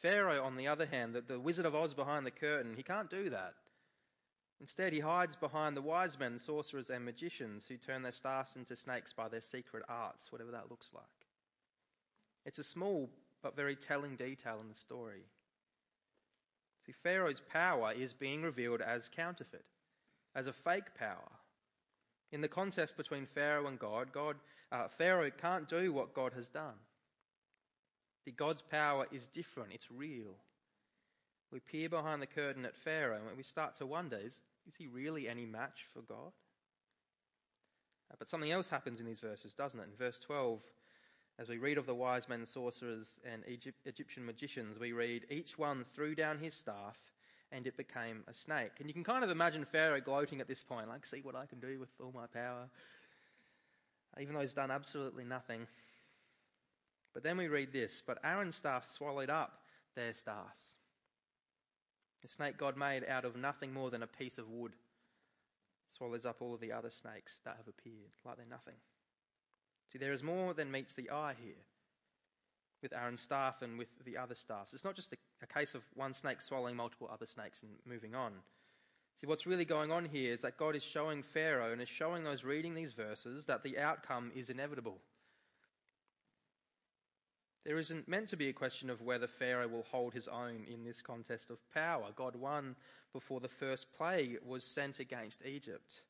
Pharaoh, 0.00 0.42
on 0.42 0.56
the 0.56 0.68
other 0.68 0.86
hand, 0.86 1.12
the, 1.12 1.20
the 1.20 1.38
Wizard 1.38 1.66
of 1.66 1.74
Oz 1.74 1.92
behind 1.92 2.24
the 2.24 2.30
curtain, 2.30 2.72
he 2.74 2.82
can't 2.82 3.10
do 3.10 3.28
that. 3.28 3.52
Instead, 4.58 4.94
he 4.94 5.00
hides 5.00 5.36
behind 5.36 5.76
the 5.76 5.82
wise 5.82 6.18
men, 6.18 6.38
sorcerers, 6.38 6.88
and 6.88 7.04
magicians 7.04 7.66
who 7.66 7.76
turn 7.76 8.00
their 8.00 8.10
staffs 8.10 8.56
into 8.56 8.74
snakes 8.74 9.12
by 9.12 9.28
their 9.28 9.42
secret 9.42 9.82
arts, 9.86 10.32
whatever 10.32 10.52
that 10.52 10.70
looks 10.70 10.86
like. 10.94 11.04
It's 12.46 12.58
a 12.58 12.64
small 12.64 13.10
but 13.42 13.54
very 13.54 13.76
telling 13.76 14.16
detail 14.16 14.60
in 14.62 14.68
the 14.70 14.74
story. 14.74 15.26
See, 16.86 16.92
Pharaoh's 17.02 17.42
power 17.52 17.92
is 17.92 18.14
being 18.14 18.40
revealed 18.40 18.80
as 18.80 19.10
counterfeit, 19.14 19.66
as 20.34 20.46
a 20.46 20.54
fake 20.54 20.94
power. 20.98 21.32
In 22.32 22.40
the 22.40 22.48
contest 22.48 22.96
between 22.96 23.26
Pharaoh 23.26 23.66
and 23.66 23.78
God, 23.78 24.12
God 24.12 24.36
uh, 24.72 24.88
Pharaoh 24.88 25.30
can't 25.30 25.68
do 25.68 25.92
what 25.92 26.14
God 26.14 26.32
has 26.34 26.48
done. 26.48 26.74
See, 28.24 28.30
God's 28.30 28.62
power 28.62 29.06
is 29.12 29.26
different, 29.26 29.72
it's 29.72 29.90
real. 29.90 30.36
We 31.52 31.60
peer 31.60 31.90
behind 31.90 32.22
the 32.22 32.26
curtain 32.26 32.64
at 32.64 32.76
Pharaoh 32.76 33.20
and 33.28 33.36
we 33.36 33.42
start 33.42 33.76
to 33.76 33.86
wonder 33.86 34.16
is, 34.16 34.36
is 34.66 34.74
he 34.78 34.86
really 34.86 35.28
any 35.28 35.44
match 35.44 35.86
for 35.92 36.00
God? 36.00 36.32
Uh, 38.10 38.14
but 38.18 38.28
something 38.28 38.50
else 38.50 38.68
happens 38.68 39.00
in 39.00 39.06
these 39.06 39.20
verses, 39.20 39.52
doesn't 39.52 39.80
it? 39.80 39.88
In 39.90 39.96
verse 39.96 40.18
12, 40.18 40.60
as 41.38 41.48
we 41.48 41.58
read 41.58 41.76
of 41.76 41.86
the 41.86 41.94
wise 41.94 42.28
men, 42.28 42.46
sorcerers, 42.46 43.16
and 43.30 43.42
Egypt, 43.48 43.78
Egyptian 43.84 44.24
magicians, 44.24 44.78
we 44.78 44.92
read, 44.92 45.26
Each 45.30 45.58
one 45.58 45.84
threw 45.94 46.14
down 46.14 46.38
his 46.38 46.54
staff, 46.54 46.96
and 47.52 47.66
it 47.66 47.76
became 47.76 48.24
a 48.26 48.34
snake. 48.34 48.72
And 48.80 48.88
you 48.88 48.94
can 48.94 49.04
kind 49.04 49.22
of 49.22 49.30
imagine 49.30 49.64
Pharaoh 49.64 50.00
gloating 50.00 50.40
at 50.40 50.48
this 50.48 50.62
point, 50.62 50.88
like, 50.88 51.06
see 51.06 51.20
what 51.22 51.36
I 51.36 51.46
can 51.46 51.60
do 51.60 51.78
with 51.78 51.90
all 52.00 52.12
my 52.12 52.26
power, 52.26 52.68
even 54.20 54.34
though 54.34 54.40
he's 54.40 54.54
done 54.54 54.70
absolutely 54.70 55.24
nothing. 55.24 55.66
But 57.14 57.22
then 57.22 57.36
we 57.36 57.48
read 57.48 57.72
this 57.72 58.02
But 58.04 58.18
Aaron's 58.24 58.56
staff 58.56 58.90
swallowed 58.90 59.30
up 59.30 59.60
their 59.94 60.14
staffs. 60.14 60.66
The 62.22 62.28
snake 62.28 62.56
God 62.56 62.76
made 62.76 63.04
out 63.08 63.24
of 63.24 63.36
nothing 63.36 63.72
more 63.72 63.90
than 63.90 64.02
a 64.02 64.06
piece 64.06 64.38
of 64.38 64.48
wood 64.48 64.72
swallows 65.96 66.24
up 66.24 66.40
all 66.40 66.54
of 66.54 66.60
the 66.60 66.72
other 66.72 66.88
snakes 66.88 67.40
that 67.44 67.56
have 67.58 67.68
appeared, 67.68 68.12
like 68.24 68.36
they're 68.36 68.46
nothing. 68.48 68.76
See, 69.92 69.98
there 69.98 70.12
is 70.12 70.22
more 70.22 70.54
than 70.54 70.70
meets 70.70 70.94
the 70.94 71.10
eye 71.10 71.34
here 71.38 71.52
with 72.82 72.92
Aaron's 72.92 73.22
staff 73.22 73.62
and 73.62 73.78
with 73.78 73.88
the 74.04 74.16
other 74.16 74.34
staffs. 74.34 74.74
It's 74.74 74.84
not 74.84 74.96
just 74.96 75.12
a, 75.12 75.16
a 75.42 75.46
case 75.46 75.74
of 75.74 75.82
one 75.94 76.14
snake 76.14 76.40
swallowing 76.40 76.76
multiple 76.76 77.08
other 77.12 77.26
snakes 77.26 77.62
and 77.62 77.72
moving 77.86 78.14
on. 78.14 78.32
See, 79.20 79.26
what's 79.26 79.46
really 79.46 79.64
going 79.64 79.92
on 79.92 80.04
here 80.04 80.32
is 80.32 80.40
that 80.40 80.56
God 80.56 80.74
is 80.74 80.82
showing 80.82 81.22
Pharaoh 81.22 81.72
and 81.72 81.80
is 81.80 81.88
showing 81.88 82.24
those 82.24 82.42
reading 82.42 82.74
these 82.74 82.92
verses 82.92 83.46
that 83.46 83.62
the 83.62 83.78
outcome 83.78 84.32
is 84.34 84.50
inevitable. 84.50 84.98
There 87.64 87.78
isn't 87.78 88.08
meant 88.08 88.28
to 88.30 88.36
be 88.36 88.48
a 88.48 88.52
question 88.52 88.90
of 88.90 89.02
whether 89.02 89.28
Pharaoh 89.28 89.68
will 89.68 89.86
hold 89.88 90.14
his 90.14 90.26
own 90.26 90.64
in 90.68 90.84
this 90.84 91.00
contest 91.00 91.50
of 91.50 91.58
power. 91.72 92.06
God 92.16 92.34
won 92.34 92.74
before 93.12 93.38
the 93.38 93.48
first 93.48 93.86
plague 93.96 94.38
was 94.44 94.64
sent 94.64 94.98
against 94.98 95.44
Egypt. 95.44 96.02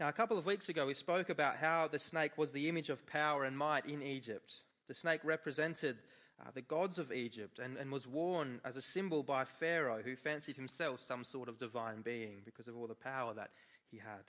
Now, 0.00 0.08
a 0.08 0.12
couple 0.12 0.36
of 0.36 0.44
weeks 0.44 0.68
ago, 0.68 0.86
we 0.86 0.94
spoke 0.94 1.30
about 1.30 1.56
how 1.56 1.88
the 1.88 1.98
snake 1.98 2.36
was 2.36 2.52
the 2.52 2.68
image 2.68 2.90
of 2.90 3.06
power 3.06 3.44
and 3.44 3.56
might 3.56 3.86
in 3.86 4.02
Egypt. 4.02 4.62
The 4.88 4.94
snake 4.94 5.20
represented 5.24 5.96
uh, 6.40 6.50
the 6.54 6.62
gods 6.62 6.98
of 6.98 7.12
Egypt 7.12 7.58
and, 7.58 7.76
and 7.76 7.90
was 7.90 8.06
worn 8.06 8.60
as 8.64 8.76
a 8.76 8.82
symbol 8.82 9.22
by 9.22 9.44
Pharaoh, 9.44 10.02
who 10.04 10.16
fancied 10.16 10.56
himself 10.56 11.00
some 11.00 11.24
sort 11.24 11.48
of 11.48 11.58
divine 11.58 12.02
being 12.02 12.42
because 12.44 12.68
of 12.68 12.76
all 12.76 12.86
the 12.86 12.94
power 12.94 13.34
that 13.34 13.50
he 13.90 13.98
had. 13.98 14.24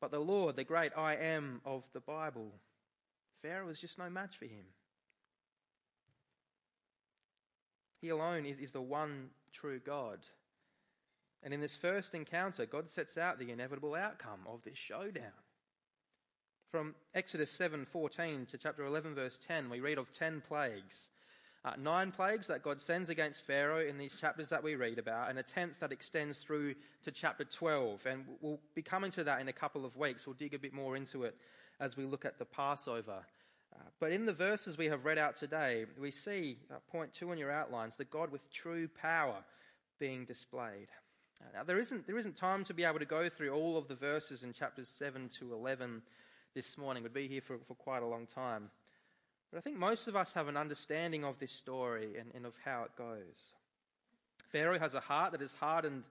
But 0.00 0.10
the 0.10 0.18
Lord, 0.18 0.56
the 0.56 0.64
great 0.64 0.92
I 0.96 1.16
am 1.16 1.60
of 1.64 1.84
the 1.92 2.00
Bible, 2.00 2.52
Pharaoh 3.42 3.66
was 3.66 3.78
just 3.78 3.98
no 3.98 4.10
match 4.10 4.36
for 4.38 4.46
him. 4.46 4.64
He 8.00 8.08
alone 8.08 8.44
is, 8.44 8.58
is 8.58 8.72
the 8.72 8.80
one 8.80 9.30
true 9.52 9.78
God. 9.78 10.18
And 11.42 11.54
in 11.54 11.60
this 11.60 11.76
first 11.76 12.14
encounter, 12.14 12.66
God 12.66 12.90
sets 12.90 13.16
out 13.16 13.38
the 13.38 13.50
inevitable 13.50 13.94
outcome 13.94 14.40
of 14.46 14.62
this 14.64 14.76
showdown. 14.76 15.32
From 16.76 16.94
Exodus 17.14 17.50
7:14 17.58 18.44
to 18.48 18.58
chapter 18.58 18.84
11 18.84 19.14
verse 19.14 19.38
10, 19.38 19.70
we 19.70 19.80
read 19.80 19.96
of 19.96 20.12
10 20.12 20.42
plagues. 20.42 21.08
Uh, 21.64 21.72
nine 21.78 22.12
plagues 22.12 22.48
that 22.48 22.62
God 22.62 22.82
sends 22.82 23.08
against 23.08 23.40
Pharaoh 23.40 23.80
in 23.80 23.96
these 23.96 24.14
chapters 24.14 24.50
that 24.50 24.62
we 24.62 24.74
read 24.74 24.98
about, 24.98 25.30
and 25.30 25.38
a 25.38 25.42
tenth 25.42 25.80
that 25.80 25.90
extends 25.90 26.40
through 26.40 26.74
to 27.02 27.10
chapter 27.10 27.44
12. 27.44 28.04
And 28.04 28.26
we'll 28.42 28.60
be 28.74 28.82
coming 28.82 29.10
to 29.12 29.24
that 29.24 29.40
in 29.40 29.48
a 29.48 29.54
couple 29.54 29.86
of 29.86 29.96
weeks. 29.96 30.26
We'll 30.26 30.34
dig 30.34 30.52
a 30.52 30.58
bit 30.58 30.74
more 30.74 30.96
into 30.96 31.22
it 31.22 31.34
as 31.80 31.96
we 31.96 32.04
look 32.04 32.26
at 32.26 32.38
the 32.38 32.44
Passover. 32.44 33.24
Uh, 33.74 33.78
but 33.98 34.12
in 34.12 34.26
the 34.26 34.34
verses 34.34 34.76
we 34.76 34.84
have 34.88 35.06
read 35.06 35.16
out 35.16 35.34
today, 35.34 35.86
we 35.98 36.10
see, 36.10 36.58
uh, 36.70 36.74
point 36.92 37.10
two 37.14 37.32
in 37.32 37.38
your 37.38 37.50
outlines, 37.50 37.96
the 37.96 38.04
God 38.04 38.30
with 38.30 38.52
true 38.52 38.86
power 38.86 39.42
being 39.98 40.26
displayed. 40.26 40.88
Now, 41.54 41.64
there 41.64 41.78
isn't, 41.78 42.06
there 42.06 42.18
isn't 42.18 42.36
time 42.36 42.64
to 42.64 42.74
be 42.74 42.84
able 42.84 42.98
to 42.98 43.06
go 43.06 43.30
through 43.30 43.54
all 43.54 43.78
of 43.78 43.88
the 43.88 43.94
verses 43.94 44.42
in 44.42 44.52
chapters 44.52 44.90
7 44.90 45.30
to 45.38 45.54
11 45.54 46.02
this 46.56 46.78
morning. 46.78 47.02
We'd 47.02 47.12
be 47.12 47.28
here 47.28 47.42
for, 47.42 47.58
for 47.68 47.74
quite 47.74 48.02
a 48.02 48.06
long 48.06 48.26
time. 48.26 48.70
But 49.52 49.58
I 49.58 49.60
think 49.60 49.76
most 49.76 50.08
of 50.08 50.16
us 50.16 50.32
have 50.32 50.48
an 50.48 50.56
understanding 50.56 51.22
of 51.22 51.38
this 51.38 51.52
story 51.52 52.16
and, 52.18 52.30
and 52.34 52.46
of 52.46 52.54
how 52.64 52.84
it 52.84 52.96
goes. 52.96 53.52
Pharaoh 54.50 54.78
has 54.78 54.94
a 54.94 55.00
heart 55.00 55.32
that 55.32 55.42
is 55.42 55.52
hardened 55.52 56.04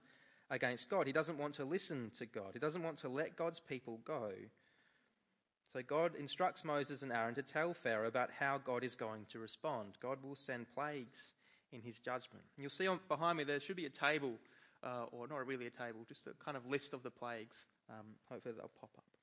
against 0.48 0.88
God. 0.88 1.08
He 1.08 1.12
doesn't 1.12 1.36
want 1.36 1.54
to 1.54 1.64
listen 1.64 2.12
to 2.18 2.26
God, 2.26 2.50
he 2.52 2.60
doesn't 2.60 2.82
want 2.82 2.96
to 2.98 3.08
let 3.08 3.36
God's 3.36 3.60
people 3.60 3.98
go. 4.04 4.30
So 5.72 5.82
God 5.82 6.12
instructs 6.14 6.64
Moses 6.64 7.02
and 7.02 7.12
Aaron 7.12 7.34
to 7.34 7.42
tell 7.42 7.74
Pharaoh 7.74 8.06
about 8.06 8.30
how 8.38 8.56
God 8.56 8.84
is 8.84 8.94
going 8.94 9.26
to 9.32 9.40
respond. 9.40 9.98
God 10.00 10.18
will 10.22 10.36
send 10.36 10.66
plagues 10.74 11.32
in 11.72 11.82
his 11.82 11.98
judgment. 11.98 12.44
You'll 12.56 12.70
see 12.70 12.86
on, 12.86 13.00
behind 13.08 13.36
me 13.36 13.42
there 13.44 13.58
should 13.58 13.74
be 13.74 13.86
a 13.86 13.90
table, 13.90 14.34
uh, 14.84 15.06
or 15.10 15.26
not 15.26 15.44
really 15.44 15.66
a 15.66 15.70
table, 15.70 16.06
just 16.06 16.28
a 16.28 16.32
kind 16.42 16.56
of 16.56 16.64
list 16.66 16.94
of 16.94 17.02
the 17.02 17.10
plagues. 17.10 17.66
Um, 17.90 18.06
hopefully 18.30 18.54
they'll 18.56 18.70
pop 18.80 18.90
up. 18.96 19.15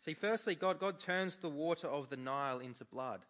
See, 0.00 0.14
firstly, 0.14 0.54
God, 0.54 0.78
God 0.78 0.98
turns 0.98 1.36
the 1.36 1.48
water 1.48 1.86
of 1.86 2.08
the 2.08 2.16
Nile 2.16 2.58
into 2.58 2.84
blood. 2.84 3.20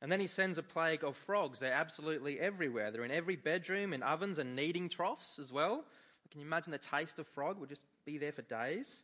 And 0.00 0.12
then 0.12 0.20
he 0.20 0.26
sends 0.26 0.58
a 0.58 0.62
plague 0.62 1.02
of 1.02 1.16
frogs. 1.16 1.58
They're 1.58 1.72
absolutely 1.72 2.38
everywhere. 2.38 2.90
They're 2.90 3.04
in 3.04 3.10
every 3.10 3.36
bedroom, 3.36 3.92
in 3.92 4.02
ovens 4.02 4.38
and 4.38 4.54
kneading 4.54 4.88
troughs 4.88 5.38
as 5.38 5.52
well. 5.52 5.84
Can 6.30 6.40
you 6.40 6.46
imagine 6.46 6.72
the 6.72 6.78
taste 6.78 7.18
of 7.18 7.26
frog 7.26 7.58
would 7.58 7.70
just 7.70 7.84
be 8.04 8.18
there 8.18 8.32
for 8.32 8.42
days? 8.42 9.02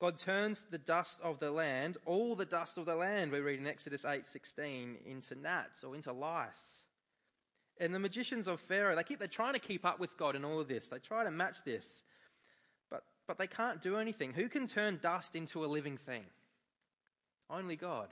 God 0.00 0.18
turns 0.18 0.66
the 0.70 0.78
dust 0.78 1.20
of 1.22 1.38
the 1.38 1.50
land, 1.50 1.96
all 2.04 2.34
the 2.34 2.44
dust 2.44 2.76
of 2.76 2.84
the 2.84 2.96
land, 2.96 3.30
we 3.30 3.38
read 3.38 3.60
in 3.60 3.66
Exodus 3.66 4.04
8:16, 4.04 4.96
into 5.06 5.34
gnats 5.36 5.84
or 5.84 5.94
into 5.94 6.12
lice. 6.12 6.82
And 7.78 7.94
the 7.94 7.98
magicians 7.98 8.46
of 8.46 8.60
Pharaoh, 8.60 8.96
they 8.96 9.04
keep 9.04 9.18
they're 9.18 9.28
trying 9.28 9.54
to 9.54 9.60
keep 9.60 9.84
up 9.84 10.00
with 10.00 10.16
God 10.16 10.36
in 10.36 10.44
all 10.44 10.60
of 10.60 10.68
this. 10.68 10.88
They 10.88 10.98
try 10.98 11.24
to 11.24 11.30
match 11.30 11.62
this. 11.64 12.02
But 13.26 13.38
they 13.38 13.46
can't 13.46 13.80
do 13.80 13.96
anything. 13.96 14.32
Who 14.34 14.48
can 14.48 14.66
turn 14.66 15.00
dust 15.02 15.34
into 15.34 15.64
a 15.64 15.66
living 15.66 15.96
thing? 15.96 16.24
Only 17.48 17.76
God. 17.76 18.08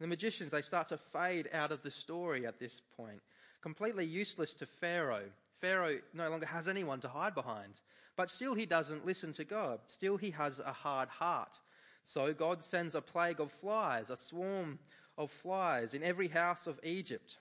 The 0.00 0.06
magicians, 0.06 0.52
they 0.52 0.62
start 0.62 0.88
to 0.88 0.98
fade 0.98 1.48
out 1.52 1.72
of 1.72 1.82
the 1.82 1.90
story 1.90 2.46
at 2.46 2.58
this 2.58 2.80
point. 2.96 3.22
Completely 3.60 4.04
useless 4.04 4.54
to 4.54 4.66
Pharaoh. 4.66 5.30
Pharaoh 5.60 6.00
no 6.12 6.28
longer 6.28 6.46
has 6.46 6.66
anyone 6.66 7.00
to 7.00 7.08
hide 7.08 7.34
behind. 7.34 7.74
But 8.16 8.30
still, 8.30 8.54
he 8.54 8.66
doesn't 8.66 9.06
listen 9.06 9.32
to 9.34 9.44
God. 9.44 9.80
Still, 9.86 10.16
he 10.16 10.32
has 10.32 10.58
a 10.58 10.72
hard 10.72 11.08
heart. 11.08 11.60
So, 12.04 12.34
God 12.34 12.62
sends 12.62 12.94
a 12.94 13.00
plague 13.00 13.40
of 13.40 13.52
flies, 13.52 14.10
a 14.10 14.16
swarm 14.16 14.80
of 15.16 15.30
flies 15.30 15.94
in 15.94 16.02
every 16.02 16.28
house 16.28 16.66
of 16.66 16.80
Egypt. 16.82 17.38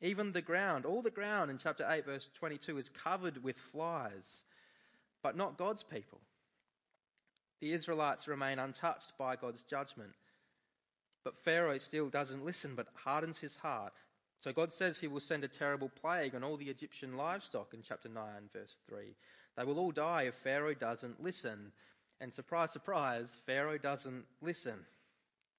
Even 0.00 0.32
the 0.32 0.42
ground, 0.42 0.84
all 0.84 1.00
the 1.00 1.10
ground 1.10 1.50
in 1.50 1.58
chapter 1.58 1.86
8, 1.88 2.04
verse 2.04 2.28
22, 2.34 2.78
is 2.78 2.88
covered 2.88 3.42
with 3.42 3.56
flies, 3.56 4.42
but 5.22 5.36
not 5.36 5.58
God's 5.58 5.82
people. 5.82 6.20
The 7.60 7.72
Israelites 7.72 8.26
remain 8.26 8.58
untouched 8.58 9.12
by 9.18 9.36
God's 9.36 9.62
judgment. 9.62 10.12
But 11.24 11.36
Pharaoh 11.36 11.78
still 11.78 12.08
doesn't 12.08 12.44
listen, 12.44 12.74
but 12.74 12.88
hardens 12.94 13.38
his 13.38 13.56
heart. 13.56 13.92
So 14.40 14.52
God 14.52 14.72
says 14.72 14.98
he 14.98 15.06
will 15.06 15.20
send 15.20 15.44
a 15.44 15.48
terrible 15.48 15.88
plague 15.88 16.34
on 16.34 16.42
all 16.42 16.56
the 16.56 16.68
Egyptian 16.68 17.16
livestock 17.16 17.72
in 17.72 17.82
chapter 17.86 18.08
9, 18.08 18.24
verse 18.52 18.78
3. 18.88 19.14
They 19.56 19.64
will 19.64 19.78
all 19.78 19.92
die 19.92 20.22
if 20.22 20.34
Pharaoh 20.34 20.74
doesn't 20.74 21.22
listen. 21.22 21.70
And 22.20 22.32
surprise, 22.32 22.72
surprise, 22.72 23.38
Pharaoh 23.46 23.78
doesn't 23.78 24.24
listen. 24.40 24.80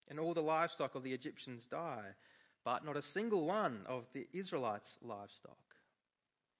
And 0.09 0.19
all 0.19 0.33
the 0.33 0.41
livestock 0.41 0.95
of 0.95 1.03
the 1.03 1.13
Egyptians 1.13 1.65
die, 1.65 2.15
but 2.65 2.83
not 2.83 2.97
a 2.97 3.01
single 3.01 3.45
one 3.45 3.81
of 3.85 4.05
the 4.13 4.27
Israelites' 4.33 4.97
livestock. 5.01 5.72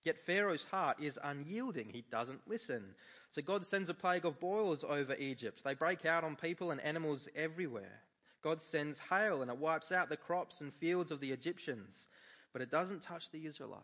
Yet 0.04 0.26
Pharaoh's 0.26 0.66
heart 0.66 0.98
is 1.02 1.20
unyielding. 1.24 1.90
He 1.90 2.04
doesn't 2.12 2.48
listen. 2.48 2.96
So 3.32 3.42
God 3.42 3.66
sends 3.66 3.90
a 3.90 3.94
plague 3.94 4.26
of 4.26 4.40
boils 4.40 4.84
over 4.84 5.16
Egypt. 5.16 5.62
They 5.64 5.74
break 5.74 6.06
out 6.06 6.24
on 6.24 6.36
people 6.36 6.72
and 6.72 6.82
animals 6.82 7.28
everywhere. 7.36 8.02
God 8.44 8.62
sends 8.62 9.00
hail 9.10 9.42
and 9.42 9.50
it 9.50 9.58
wipes 9.58 9.92
out 9.92 10.10
the 10.10 10.18
crops 10.18 10.60
and 10.62 10.74
fields 10.74 11.12
of 11.12 11.22
the 11.22 11.32
Egyptians, 11.32 12.08
but 12.52 12.62
it 12.62 12.70
doesn't 12.70 13.02
touch 13.02 13.32
the 13.32 13.46
Israelites. 13.46 13.84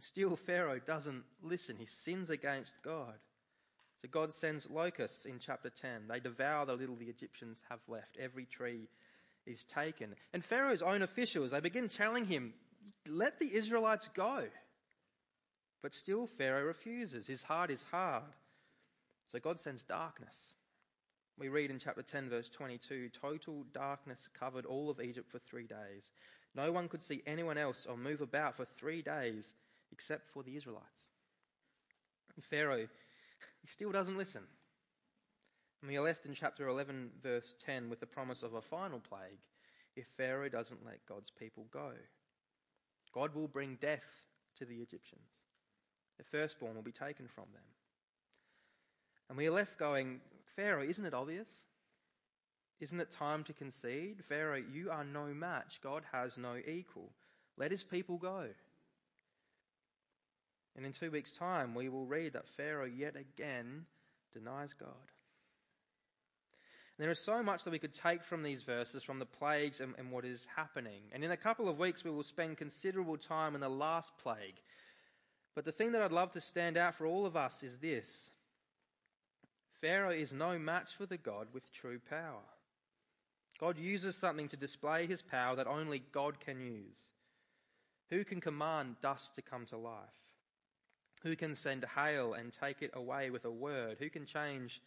Still, 0.00 0.36
Pharaoh 0.36 0.80
doesn't 0.84 1.24
listen. 1.42 1.76
He 1.78 1.86
sins 1.86 2.30
against 2.30 2.82
God. 2.82 3.14
So 4.02 4.08
God 4.10 4.32
sends 4.32 4.68
locusts 4.68 5.24
in 5.24 5.38
chapter 5.38 5.70
10. 5.70 6.08
They 6.08 6.20
devour 6.20 6.66
the 6.66 6.74
little 6.74 6.96
the 6.96 7.06
Egyptians 7.06 7.62
have 7.70 7.80
left. 7.88 8.18
Every 8.20 8.44
tree 8.44 8.88
is 9.46 9.64
taken. 9.64 10.14
And 10.32 10.44
Pharaoh's 10.44 10.82
own 10.82 11.02
officials, 11.02 11.52
they 11.52 11.60
begin 11.60 11.88
telling 11.88 12.26
him, 12.26 12.52
let 13.08 13.38
the 13.38 13.54
Israelites 13.54 14.08
go. 14.14 14.44
But 15.82 15.94
still, 15.94 16.26
Pharaoh 16.26 16.64
refuses. 16.64 17.26
His 17.26 17.42
heart 17.42 17.70
is 17.70 17.84
hard. 17.90 18.22
So 19.28 19.38
God 19.38 19.58
sends 19.58 19.84
darkness. 19.84 20.56
We 21.38 21.48
read 21.48 21.70
in 21.70 21.78
chapter 21.78 22.02
10, 22.02 22.30
verse 22.30 22.48
22 22.48 23.10
total 23.10 23.64
darkness 23.72 24.28
covered 24.38 24.66
all 24.66 24.88
of 24.88 25.00
Egypt 25.00 25.30
for 25.30 25.38
three 25.40 25.66
days. 25.66 26.10
No 26.54 26.70
one 26.70 26.88
could 26.88 27.02
see 27.02 27.22
anyone 27.26 27.58
else 27.58 27.86
or 27.88 27.96
move 27.96 28.20
about 28.20 28.56
for 28.56 28.64
three 28.64 29.02
days 29.02 29.54
except 29.92 30.30
for 30.30 30.42
the 30.42 30.56
Israelites. 30.56 31.08
And 32.36 32.44
Pharaoh, 32.44 32.86
he 33.60 33.68
still 33.68 33.90
doesn't 33.90 34.16
listen. 34.16 34.44
And 35.82 35.90
we 35.90 35.96
are 35.96 36.04
left 36.04 36.24
in 36.24 36.34
chapter 36.34 36.68
11, 36.68 37.10
verse 37.22 37.54
10, 37.64 37.90
with 37.90 38.00
the 38.00 38.06
promise 38.06 38.42
of 38.42 38.54
a 38.54 38.62
final 38.62 39.00
plague 39.00 39.40
if 39.96 40.06
Pharaoh 40.16 40.48
doesn't 40.48 40.84
let 40.84 41.04
God's 41.06 41.30
people 41.30 41.66
go. 41.72 41.92
God 43.14 43.34
will 43.34 43.48
bring 43.48 43.78
death 43.80 44.04
to 44.58 44.64
the 44.64 44.76
Egyptians. 44.76 45.44
The 46.18 46.24
firstborn 46.24 46.74
will 46.74 46.82
be 46.82 46.92
taken 46.92 47.28
from 47.28 47.46
them. 47.52 47.62
And 49.28 49.38
we 49.38 49.46
are 49.46 49.52
left 49.52 49.78
going, 49.78 50.20
Pharaoh, 50.56 50.82
isn't 50.82 51.06
it 51.06 51.14
obvious? 51.14 51.48
Isn't 52.80 53.00
it 53.00 53.10
time 53.10 53.44
to 53.44 53.52
concede? 53.52 54.24
Pharaoh, 54.28 54.62
you 54.72 54.90
are 54.90 55.04
no 55.04 55.26
match. 55.26 55.80
God 55.82 56.02
has 56.12 56.36
no 56.36 56.56
equal. 56.66 57.10
Let 57.56 57.70
his 57.70 57.84
people 57.84 58.18
go. 58.18 58.48
And 60.76 60.84
in 60.84 60.92
two 60.92 61.10
weeks' 61.10 61.36
time, 61.36 61.74
we 61.74 61.88
will 61.88 62.04
read 62.04 62.32
that 62.32 62.48
Pharaoh 62.56 62.84
yet 62.84 63.14
again 63.16 63.86
denies 64.32 64.72
God. 64.72 64.88
There 66.98 67.10
is 67.10 67.18
so 67.18 67.42
much 67.42 67.64
that 67.64 67.70
we 67.70 67.80
could 67.80 67.92
take 67.92 68.22
from 68.22 68.42
these 68.42 68.62
verses, 68.62 69.02
from 69.02 69.18
the 69.18 69.26
plagues 69.26 69.80
and, 69.80 69.94
and 69.98 70.12
what 70.12 70.24
is 70.24 70.46
happening. 70.54 71.02
And 71.12 71.24
in 71.24 71.32
a 71.32 71.36
couple 71.36 71.68
of 71.68 71.78
weeks, 71.78 72.04
we 72.04 72.10
will 72.10 72.22
spend 72.22 72.56
considerable 72.56 73.16
time 73.16 73.54
in 73.54 73.60
the 73.60 73.68
last 73.68 74.12
plague. 74.22 74.60
But 75.54 75.64
the 75.64 75.72
thing 75.72 75.92
that 75.92 76.02
I'd 76.02 76.12
love 76.12 76.32
to 76.32 76.40
stand 76.40 76.76
out 76.76 76.94
for 76.94 77.06
all 77.06 77.26
of 77.26 77.36
us 77.36 77.62
is 77.62 77.78
this 77.78 78.30
Pharaoh 79.80 80.10
is 80.10 80.32
no 80.32 80.58
match 80.58 80.94
for 80.94 81.06
the 81.06 81.18
God 81.18 81.48
with 81.52 81.72
true 81.72 82.00
power. 82.08 82.44
God 83.60 83.76
uses 83.78 84.16
something 84.16 84.48
to 84.48 84.56
display 84.56 85.06
his 85.06 85.22
power 85.22 85.56
that 85.56 85.66
only 85.66 86.02
God 86.12 86.40
can 86.40 86.60
use. 86.60 87.12
Who 88.10 88.24
can 88.24 88.40
command 88.40 88.96
dust 89.02 89.34
to 89.34 89.42
come 89.42 89.66
to 89.66 89.76
life? 89.76 89.98
Who 91.22 91.36
can 91.36 91.54
send 91.54 91.84
hail 91.96 92.34
and 92.34 92.52
take 92.52 92.82
it 92.82 92.90
away 92.94 93.30
with 93.30 93.44
a 93.44 93.50
word? 93.50 93.96
Who 93.98 94.10
can 94.10 94.26
change 94.26 94.80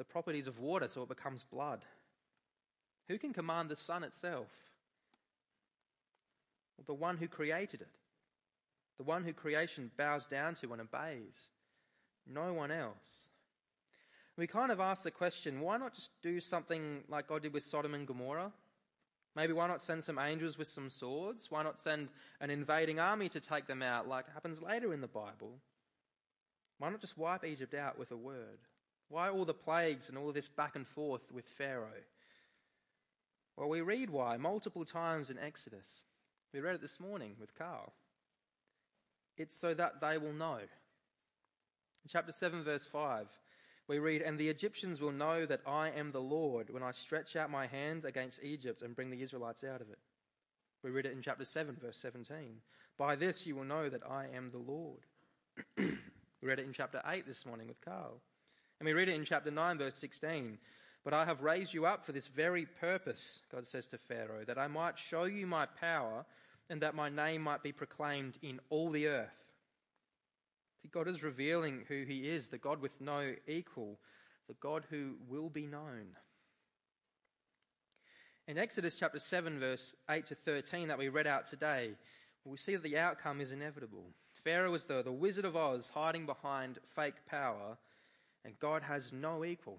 the 0.00 0.04
properties 0.04 0.46
of 0.46 0.58
water 0.58 0.88
so 0.88 1.02
it 1.02 1.10
becomes 1.10 1.44
blood? 1.52 1.84
Who 3.08 3.18
can 3.18 3.34
command 3.34 3.68
the 3.68 3.76
sun 3.76 4.02
itself? 4.02 4.48
Well, 6.78 6.86
the 6.86 6.94
one 6.94 7.18
who 7.18 7.28
created 7.28 7.82
it, 7.82 7.96
the 8.96 9.02
one 9.02 9.24
who 9.24 9.34
creation 9.34 9.90
bows 9.98 10.24
down 10.24 10.54
to 10.54 10.72
and 10.72 10.80
obeys. 10.80 11.48
No 12.26 12.54
one 12.54 12.70
else. 12.70 13.26
We 14.38 14.46
kind 14.46 14.72
of 14.72 14.80
ask 14.80 15.02
the 15.02 15.10
question 15.10 15.60
why 15.60 15.76
not 15.76 15.94
just 15.94 16.08
do 16.22 16.40
something 16.40 17.00
like 17.10 17.28
God 17.28 17.42
did 17.42 17.52
with 17.52 17.64
Sodom 17.64 17.92
and 17.92 18.06
Gomorrah? 18.06 18.52
Maybe 19.36 19.52
why 19.52 19.66
not 19.66 19.82
send 19.82 20.02
some 20.02 20.18
angels 20.18 20.56
with 20.56 20.68
some 20.68 20.88
swords? 20.88 21.50
Why 21.50 21.62
not 21.62 21.78
send 21.78 22.08
an 22.40 22.48
invading 22.48 22.98
army 22.98 23.28
to 23.28 23.40
take 23.40 23.66
them 23.66 23.82
out 23.82 24.08
like 24.08 24.32
happens 24.32 24.62
later 24.62 24.94
in 24.94 25.02
the 25.02 25.08
Bible? 25.08 25.58
Why 26.78 26.88
not 26.88 27.02
just 27.02 27.18
wipe 27.18 27.44
Egypt 27.44 27.74
out 27.74 27.98
with 27.98 28.12
a 28.12 28.16
word? 28.16 28.60
Why 29.10 29.28
all 29.28 29.44
the 29.44 29.52
plagues 29.52 30.08
and 30.08 30.16
all 30.16 30.32
this 30.32 30.48
back 30.48 30.76
and 30.76 30.86
forth 30.86 31.30
with 31.32 31.44
Pharaoh? 31.58 32.04
Well, 33.56 33.68
we 33.68 33.80
read 33.80 34.08
why 34.08 34.36
multiple 34.36 34.84
times 34.84 35.28
in 35.28 35.38
Exodus. 35.38 36.06
We 36.54 36.60
read 36.60 36.76
it 36.76 36.80
this 36.80 37.00
morning 37.00 37.34
with 37.38 37.58
Carl. 37.58 37.92
It's 39.36 39.56
so 39.56 39.74
that 39.74 40.00
they 40.00 40.16
will 40.16 40.32
know. 40.32 40.58
In 40.58 42.08
chapter 42.08 42.32
7, 42.32 42.62
verse 42.62 42.86
5, 42.86 43.26
we 43.88 43.98
read, 43.98 44.22
And 44.22 44.38
the 44.38 44.48
Egyptians 44.48 45.00
will 45.00 45.12
know 45.12 45.44
that 45.44 45.62
I 45.66 45.90
am 45.90 46.12
the 46.12 46.20
Lord 46.20 46.70
when 46.70 46.84
I 46.84 46.92
stretch 46.92 47.34
out 47.34 47.50
my 47.50 47.66
hand 47.66 48.04
against 48.04 48.42
Egypt 48.44 48.80
and 48.80 48.94
bring 48.94 49.10
the 49.10 49.22
Israelites 49.22 49.64
out 49.64 49.80
of 49.80 49.90
it. 49.90 49.98
We 50.84 50.90
read 50.90 51.06
it 51.06 51.12
in 51.12 51.20
chapter 51.20 51.44
7, 51.44 51.76
verse 51.82 51.98
17. 52.00 52.36
By 52.96 53.16
this 53.16 53.44
you 53.44 53.56
will 53.56 53.64
know 53.64 53.88
that 53.88 54.08
I 54.08 54.26
am 54.34 54.52
the 54.52 54.58
Lord. 54.58 55.00
we 55.76 56.48
read 56.48 56.60
it 56.60 56.66
in 56.66 56.72
chapter 56.72 57.02
8 57.04 57.26
this 57.26 57.44
morning 57.44 57.66
with 57.66 57.80
Carl. 57.80 58.20
And 58.80 58.86
we 58.86 58.94
read 58.94 59.10
it 59.10 59.14
in 59.14 59.24
chapter 59.24 59.50
9, 59.50 59.78
verse 59.78 59.94
16. 59.94 60.58
But 61.04 61.14
I 61.14 61.26
have 61.26 61.42
raised 61.42 61.72
you 61.72 61.86
up 61.86 62.04
for 62.04 62.12
this 62.12 62.28
very 62.28 62.66
purpose, 62.66 63.40
God 63.52 63.66
says 63.66 63.86
to 63.88 63.98
Pharaoh, 63.98 64.44
that 64.46 64.58
I 64.58 64.66
might 64.66 64.98
show 64.98 65.24
you 65.24 65.46
my 65.46 65.66
power 65.66 66.24
and 66.70 66.80
that 66.82 66.94
my 66.94 67.08
name 67.08 67.42
might 67.42 67.62
be 67.62 67.72
proclaimed 67.72 68.38
in 68.42 68.60
all 68.70 68.90
the 68.90 69.06
earth. 69.06 69.44
See, 70.82 70.88
God 70.88 71.08
is 71.08 71.22
revealing 71.22 71.84
who 71.88 72.04
He 72.04 72.28
is, 72.28 72.48
the 72.48 72.58
God 72.58 72.80
with 72.80 73.00
no 73.00 73.34
equal, 73.46 73.98
the 74.48 74.54
God 74.54 74.86
who 74.88 75.16
will 75.28 75.50
be 75.50 75.66
known. 75.66 76.16
In 78.48 78.58
Exodus 78.58 78.94
chapter 78.94 79.18
7, 79.18 79.58
verse 79.58 79.94
8 80.08 80.26
to 80.26 80.34
13, 80.34 80.88
that 80.88 80.98
we 80.98 81.08
read 81.08 81.26
out 81.26 81.46
today, 81.46 81.90
we 82.44 82.56
see 82.56 82.74
that 82.74 82.82
the 82.82 82.98
outcome 82.98 83.40
is 83.40 83.52
inevitable. 83.52 84.06
Pharaoh 84.32 84.74
is 84.74 84.86
the, 84.86 85.02
the 85.02 85.12
Wizard 85.12 85.44
of 85.44 85.56
Oz 85.56 85.90
hiding 85.94 86.24
behind 86.24 86.78
fake 86.94 87.26
power, 87.28 87.76
and 88.44 88.58
God 88.58 88.82
has 88.82 89.12
no 89.12 89.44
equal. 89.44 89.78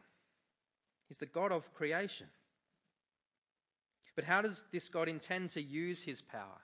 He's 1.07 1.17
the 1.17 1.25
God 1.25 1.51
of 1.51 1.73
creation. 1.73 2.27
But 4.15 4.25
how 4.25 4.41
does 4.41 4.63
this 4.71 4.89
God 4.89 5.07
intend 5.07 5.51
to 5.51 5.61
use 5.61 6.03
his 6.03 6.21
power? 6.21 6.61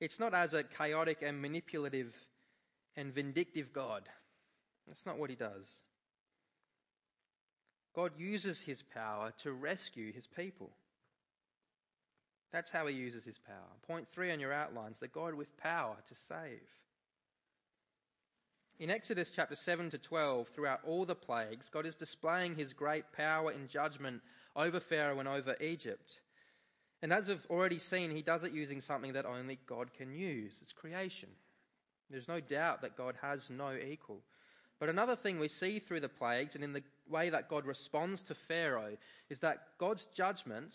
It's 0.00 0.18
not 0.18 0.34
as 0.34 0.54
a 0.54 0.62
chaotic 0.62 1.18
and 1.22 1.40
manipulative 1.40 2.14
and 2.96 3.14
vindictive 3.14 3.72
God. 3.72 4.08
That's 4.86 5.04
not 5.04 5.18
what 5.18 5.30
he 5.30 5.36
does. 5.36 5.66
God 7.94 8.12
uses 8.18 8.60
his 8.60 8.82
power 8.82 9.32
to 9.42 9.52
rescue 9.52 10.12
his 10.12 10.26
people. 10.26 10.70
That's 12.52 12.70
how 12.70 12.86
he 12.86 12.94
uses 12.94 13.24
his 13.24 13.38
power. 13.38 13.56
Point 13.86 14.08
three 14.12 14.32
on 14.32 14.40
your 14.40 14.52
outlines 14.52 14.98
the 14.98 15.08
God 15.08 15.34
with 15.34 15.56
power 15.56 15.96
to 16.08 16.14
save. 16.14 16.60
In 18.80 18.88
Exodus 18.88 19.30
chapter 19.30 19.56
7 19.56 19.90
to 19.90 19.98
12, 19.98 20.48
throughout 20.48 20.80
all 20.86 21.04
the 21.04 21.14
plagues, 21.14 21.68
God 21.68 21.84
is 21.84 21.96
displaying 21.96 22.54
his 22.54 22.72
great 22.72 23.12
power 23.12 23.52
in 23.52 23.68
judgment 23.68 24.22
over 24.56 24.80
Pharaoh 24.80 25.20
and 25.20 25.28
over 25.28 25.54
Egypt. 25.60 26.20
And 27.02 27.12
as 27.12 27.28
we've 27.28 27.46
already 27.50 27.78
seen, 27.78 28.10
he 28.10 28.22
does 28.22 28.42
it 28.42 28.52
using 28.52 28.80
something 28.80 29.12
that 29.12 29.26
only 29.26 29.58
God 29.66 29.92
can 29.92 30.14
use 30.14 30.60
it's 30.62 30.72
creation. 30.72 31.28
There's 32.08 32.26
no 32.26 32.40
doubt 32.40 32.80
that 32.80 32.96
God 32.96 33.16
has 33.20 33.50
no 33.50 33.74
equal. 33.76 34.22
But 34.78 34.88
another 34.88 35.14
thing 35.14 35.38
we 35.38 35.48
see 35.48 35.78
through 35.78 36.00
the 36.00 36.08
plagues 36.08 36.54
and 36.54 36.64
in 36.64 36.72
the 36.72 36.82
way 37.06 37.28
that 37.28 37.50
God 37.50 37.66
responds 37.66 38.22
to 38.22 38.34
Pharaoh 38.34 38.96
is 39.28 39.40
that 39.40 39.76
God's 39.76 40.06
judgment 40.06 40.72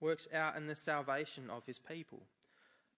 works 0.00 0.26
out 0.34 0.56
in 0.56 0.66
the 0.66 0.74
salvation 0.74 1.50
of 1.50 1.64
his 1.66 1.78
people. 1.78 2.22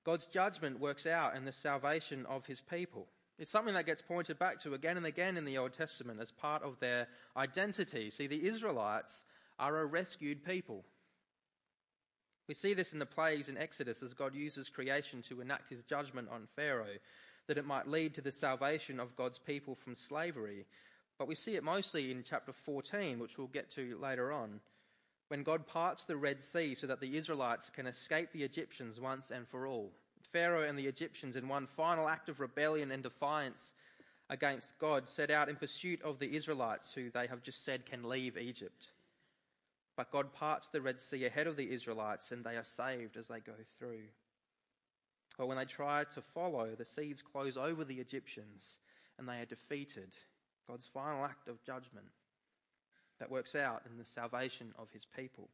God's 0.03 0.25
judgment 0.25 0.81
works 0.81 1.05
out 1.05 1.37
in 1.37 1.45
the 1.45 1.53
salvation 1.53 2.25
of 2.25 2.47
his 2.47 2.63
people. 2.63 3.07
It's 3.39 3.51
something 3.51 3.75
that 3.75 3.87
gets 3.87 4.03
pointed 4.03 4.39
back 4.39 4.61
to 4.61 4.75
again 4.75 4.97
and 4.97 5.07
again 5.07 5.37
in 5.37 5.45
the 5.45 5.59
Old 5.59 5.73
Testament 5.73 6.21
as 6.21 6.31
part 6.31 6.63
of 6.63 6.79
their 6.81 7.09
identity. 7.37 8.11
See, 8.11 8.27
the 8.27 8.47
Israelites 8.47 9.25
are 9.59 9.79
a 9.79 9.87
rescued 9.87 10.45
people. 10.45 10.85
We 12.49 12.55
see 12.55 12.75
this 12.75 12.93
in 12.93 12.99
the 12.99 13.07
plagues 13.07 13.49
in 13.49 13.57
Exodus 13.57 14.03
as 14.03 14.15
God 14.15 14.35
uses 14.35 14.69
creation 14.69 15.23
to 15.29 15.41
enact 15.41 15.71
his 15.71 15.83
judgment 15.83 16.29
on 16.31 16.49
Pharaoh, 16.55 16.99
that 17.47 17.59
it 17.59 17.67
might 17.67 17.89
lead 17.89 18.15
to 18.15 18.21
the 18.21 18.33
salvation 18.33 19.01
of 19.01 19.17
God's 19.17 19.39
people 19.39 19.75
from 19.75 19.95
slavery. 19.95 20.67
But 21.19 21.29
we 21.29 21.35
see 21.35 21.55
it 21.55 21.65
mostly 21.65 22.11
in 22.11 22.25
chapter 22.29 22.53
14, 22.53 23.19
which 23.19 23.39
we'll 23.39 23.47
get 23.47 23.71
to 23.73 23.97
later 24.01 24.33
on, 24.33 24.61
when 25.29 25.45
God 25.45 25.67
parts 25.67 26.05
the 26.05 26.17
Red 26.17 26.43
Sea 26.43 26.75
so 26.75 26.87
that 26.87 27.01
the 27.01 27.17
Israelites 27.17 27.71
can 27.71 27.87
escape 27.87 28.33
the 28.33 28.43
Egyptians 28.43 29.01
once 29.01 29.31
and 29.31 29.49
for 29.49 29.67
all. 29.67 29.93
Pharaoh 30.33 30.69
and 30.69 30.79
the 30.79 30.87
Egyptians, 30.87 31.37
in 31.37 31.49
one 31.49 31.67
final 31.67 32.09
act 32.09 32.29
of 32.29 32.41
rebellion 32.41 32.91
and 32.91 33.03
defiance 33.03 33.73
against 34.31 34.79
God, 34.79 35.07
set 35.07 35.31
out 35.31 35.49
in 35.49 35.57
pursuit 35.57 36.01
of 36.03 36.19
the 36.19 36.35
Israelites, 36.35 36.93
who 36.95 37.11
they 37.11 37.27
have 37.27 37.43
just 37.43 37.65
said 37.65 37.87
can 37.87 38.09
leave 38.09 38.39
Egypt. 38.39 38.89
But 39.97 40.11
God 40.11 40.33
parts 40.33 40.69
the 40.69 40.81
Red 40.81 41.01
Sea 41.01 41.27
ahead 41.27 41.47
of 41.47 41.57
the 41.57 41.71
Israelites 41.71 42.33
and 42.33 42.43
they 42.43 42.57
are 42.57 42.65
saved 42.65 43.17
as 43.17 43.29
they 43.29 43.41
go 43.41 43.53
through. 43.79 44.05
But 45.37 45.49
when 45.49 45.59
they 45.59 45.65
try 45.65 46.05
to 46.15 46.23
follow, 46.23 46.71
the 46.77 46.85
seas 46.85 47.23
close 47.23 47.57
over 47.57 47.85
the 47.85 48.01
Egyptians 48.01 48.79
and 49.19 49.29
they 49.29 49.41
are 49.41 49.47
defeated. 49.47 50.13
God's 50.67 50.87
final 50.87 51.25
act 51.25 51.49
of 51.49 51.63
judgment 51.63 52.07
that 53.19 53.31
works 53.31 53.55
out 53.55 53.83
in 53.91 53.99
the 53.99 54.05
salvation 54.05 54.73
of 54.79 54.89
his 54.93 55.05
people. 55.05 55.49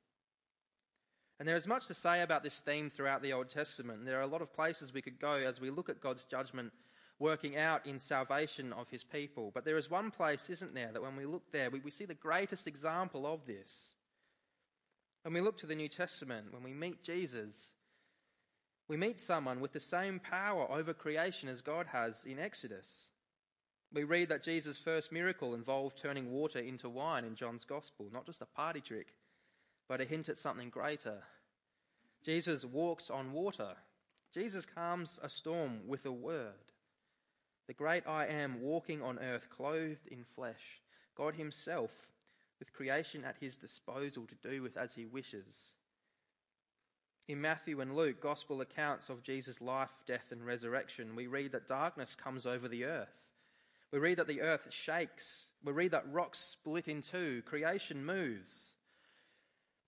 And 1.39 1.47
there 1.47 1.57
is 1.57 1.69
much 1.69 1.87
to 1.87 1.95
say 1.95 2.23
about 2.23 2.43
this 2.43 2.59
theme 2.59 2.91
throughout 2.91 3.23
the 3.23 3.33
Old 3.33 3.49
Testament. 3.49 4.05
There 4.05 4.19
are 4.19 4.23
a 4.23 4.27
lot 4.27 4.43
of 4.43 4.53
places 4.53 4.93
we 4.93 5.03
could 5.03 5.21
go 5.21 5.35
as 5.35 5.61
we 5.61 5.71
look 5.71 5.89
at 5.89 6.01
God's 6.01 6.25
judgment 6.25 6.73
working 7.21 7.57
out 7.57 7.87
in 7.87 7.99
salvation 7.99 8.73
of 8.73 8.89
his 8.91 9.05
people. 9.05 9.51
But 9.55 9.65
there 9.65 9.77
is 9.77 9.91
one 9.91 10.11
place, 10.11 10.49
isn't 10.51 10.75
there, 10.75 10.91
that 10.93 11.03
when 11.03 11.17
we 11.17 11.27
look 11.27 11.53
there, 11.53 11.71
we, 11.71 11.81
we 11.81 11.91
see 11.91 12.05
the 12.05 12.15
greatest 12.15 12.67
example 12.67 13.27
of 13.27 13.47
this. 13.47 13.95
When 15.23 15.35
we 15.35 15.41
look 15.41 15.59
to 15.59 15.67
the 15.67 15.75
New 15.75 15.89
Testament, 15.89 16.53
when 16.53 16.63
we 16.63 16.73
meet 16.73 17.03
Jesus, 17.03 17.69
we 18.89 18.97
meet 18.97 19.21
someone 19.21 19.61
with 19.61 19.73
the 19.73 19.81
same 19.81 20.21
power 20.21 20.71
over 20.71 20.95
creation 20.95 21.49
as 21.49 21.61
God 21.61 21.89
has 21.93 22.25
in 22.25 22.39
Exodus. 22.39 23.09
We 23.93 24.05
read 24.05 24.29
that 24.29 24.43
Jesus' 24.43 24.79
first 24.79 25.13
miracle 25.13 25.55
involved 25.55 25.99
turning 26.01 26.31
water 26.31 26.59
into 26.59 26.89
wine 26.89 27.25
in 27.25 27.35
John's 27.35 27.65
Gospel, 27.65 28.07
not 28.13 28.27
just 28.27 28.43
a 28.43 28.47
party 28.47 28.81
trick, 28.81 29.09
but 29.89 30.01
a 30.01 30.05
hint 30.05 30.29
at 30.29 30.39
something 30.39 30.71
greater. 30.71 31.23
Jesus 32.25 32.65
walks 32.65 33.11
on 33.11 33.33
water. 33.33 33.75
Jesus 34.33 34.67
calms 34.67 35.19
a 35.23 35.29
storm 35.29 35.81
with 35.87 36.05
a 36.05 36.13
word. 36.13 36.53
The 37.67 37.75
great 37.75 38.07
I 38.07 38.27
am 38.27 38.61
walking 38.61 39.03
on 39.03 39.19
earth, 39.19 39.49
clothed 39.51 40.07
in 40.11 40.25
flesh. 40.35 40.83
God 41.17 41.35
Himself 41.35 41.91
with 42.59 42.73
creation 42.73 43.25
at 43.25 43.37
his 43.41 43.57
disposal 43.57 44.27
to 44.27 44.49
do 44.49 44.63
with 44.63 44.77
as 44.77 44.95
he 44.95 45.07
wishes. 45.07 45.73
In 47.29 47.41
Matthew 47.41 47.81
and 47.81 47.95
Luke, 47.95 48.21
gospel 48.21 48.61
accounts 48.61 49.11
of 49.11 49.23
Jesus' 49.23 49.61
life, 49.61 49.91
death, 50.07 50.33
and 50.33 50.45
resurrection, 50.45 51.15
we 51.15 51.27
read 51.27 51.53
that 51.53 51.69
darkness 51.69 52.15
comes 52.15 52.47
over 52.47 52.69
the 52.69 52.85
earth. 52.85 53.35
We 53.93 53.99
read 53.99 54.19
that 54.19 54.27
the 54.27 54.41
earth 54.41 54.67
shakes. 54.71 55.45
We 55.63 55.73
read 55.73 55.91
that 55.91 56.11
rocks 56.11 56.39
split 56.39 56.89
in 56.89 57.03
two. 57.03 57.43
Creation 57.45 58.05
moves. 58.05 58.73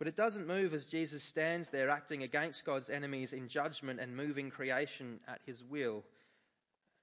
But 0.00 0.08
it 0.08 0.16
doesn't 0.16 0.48
move 0.48 0.74
as 0.74 0.86
Jesus 0.86 1.22
stands 1.22 1.68
there 1.68 1.90
acting 1.90 2.22
against 2.22 2.64
God's 2.64 2.88
enemies 2.90 3.34
in 3.34 3.46
judgment 3.46 4.00
and 4.00 4.16
moving 4.16 4.50
creation 4.50 5.20
at 5.28 5.42
his 5.46 5.62
will. 5.62 6.02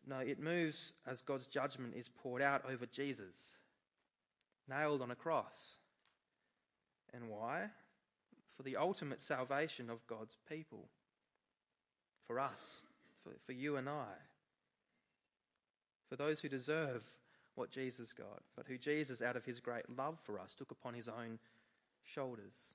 No, 0.06 0.18
it 0.18 0.42
moves 0.42 0.94
as 1.06 1.22
God's 1.22 1.46
judgment 1.46 1.94
is 1.96 2.10
poured 2.10 2.42
out 2.42 2.64
over 2.68 2.88
Jesus 2.88 3.36
nailed 4.68 5.02
on 5.02 5.12
a 5.12 5.16
cross. 5.16 5.78
And 7.14 7.30
why? 7.30 7.66
For 8.56 8.64
the 8.64 8.78
ultimate 8.78 9.22
salvation 9.22 9.90
of 9.90 10.06
God's 10.08 10.38
people. 10.50 10.90
For 12.26 12.40
us, 12.40 12.82
for, 13.24 13.34
for 13.46 13.54
you 13.54 13.78
and 13.78 13.88
I. 13.88 14.16
For 16.10 16.16
those 16.16 16.40
who 16.40 16.50
deserve 16.50 17.04
what 17.54 17.70
Jesus 17.70 18.12
got, 18.12 18.42
but 18.56 18.66
who 18.68 18.78
Jesus, 18.78 19.22
out 19.22 19.36
of 19.36 19.46
his 19.46 19.60
great 19.60 19.86
love 19.96 20.18
for 20.26 20.40
us, 20.40 20.56
took 20.58 20.72
upon 20.72 20.96
his 20.96 21.08
own 21.08 21.40
shoulders. 22.04 22.74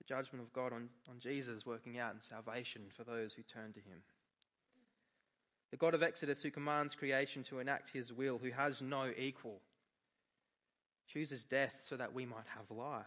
The 0.00 0.14
judgment 0.14 0.42
of 0.42 0.52
God 0.52 0.72
on, 0.72 0.88
on 1.08 1.20
Jesus 1.20 1.66
working 1.66 1.98
out 1.98 2.14
in 2.14 2.20
salvation 2.20 2.82
for 2.96 3.04
those 3.04 3.34
who 3.34 3.42
turn 3.42 3.72
to 3.74 3.80
him. 3.80 4.02
The 5.70 5.76
God 5.76 5.94
of 5.94 6.02
Exodus 6.02 6.42
who 6.42 6.50
commands 6.50 6.94
creation 6.94 7.44
to 7.44 7.60
enact 7.60 7.90
his 7.90 8.12
will, 8.12 8.38
who 8.38 8.50
has 8.50 8.82
no 8.82 9.12
equal, 9.16 9.60
chooses 11.06 11.44
death 11.44 11.82
so 11.84 11.96
that 11.96 12.14
we 12.14 12.24
might 12.24 12.46
have 12.56 12.76
life. 12.76 13.04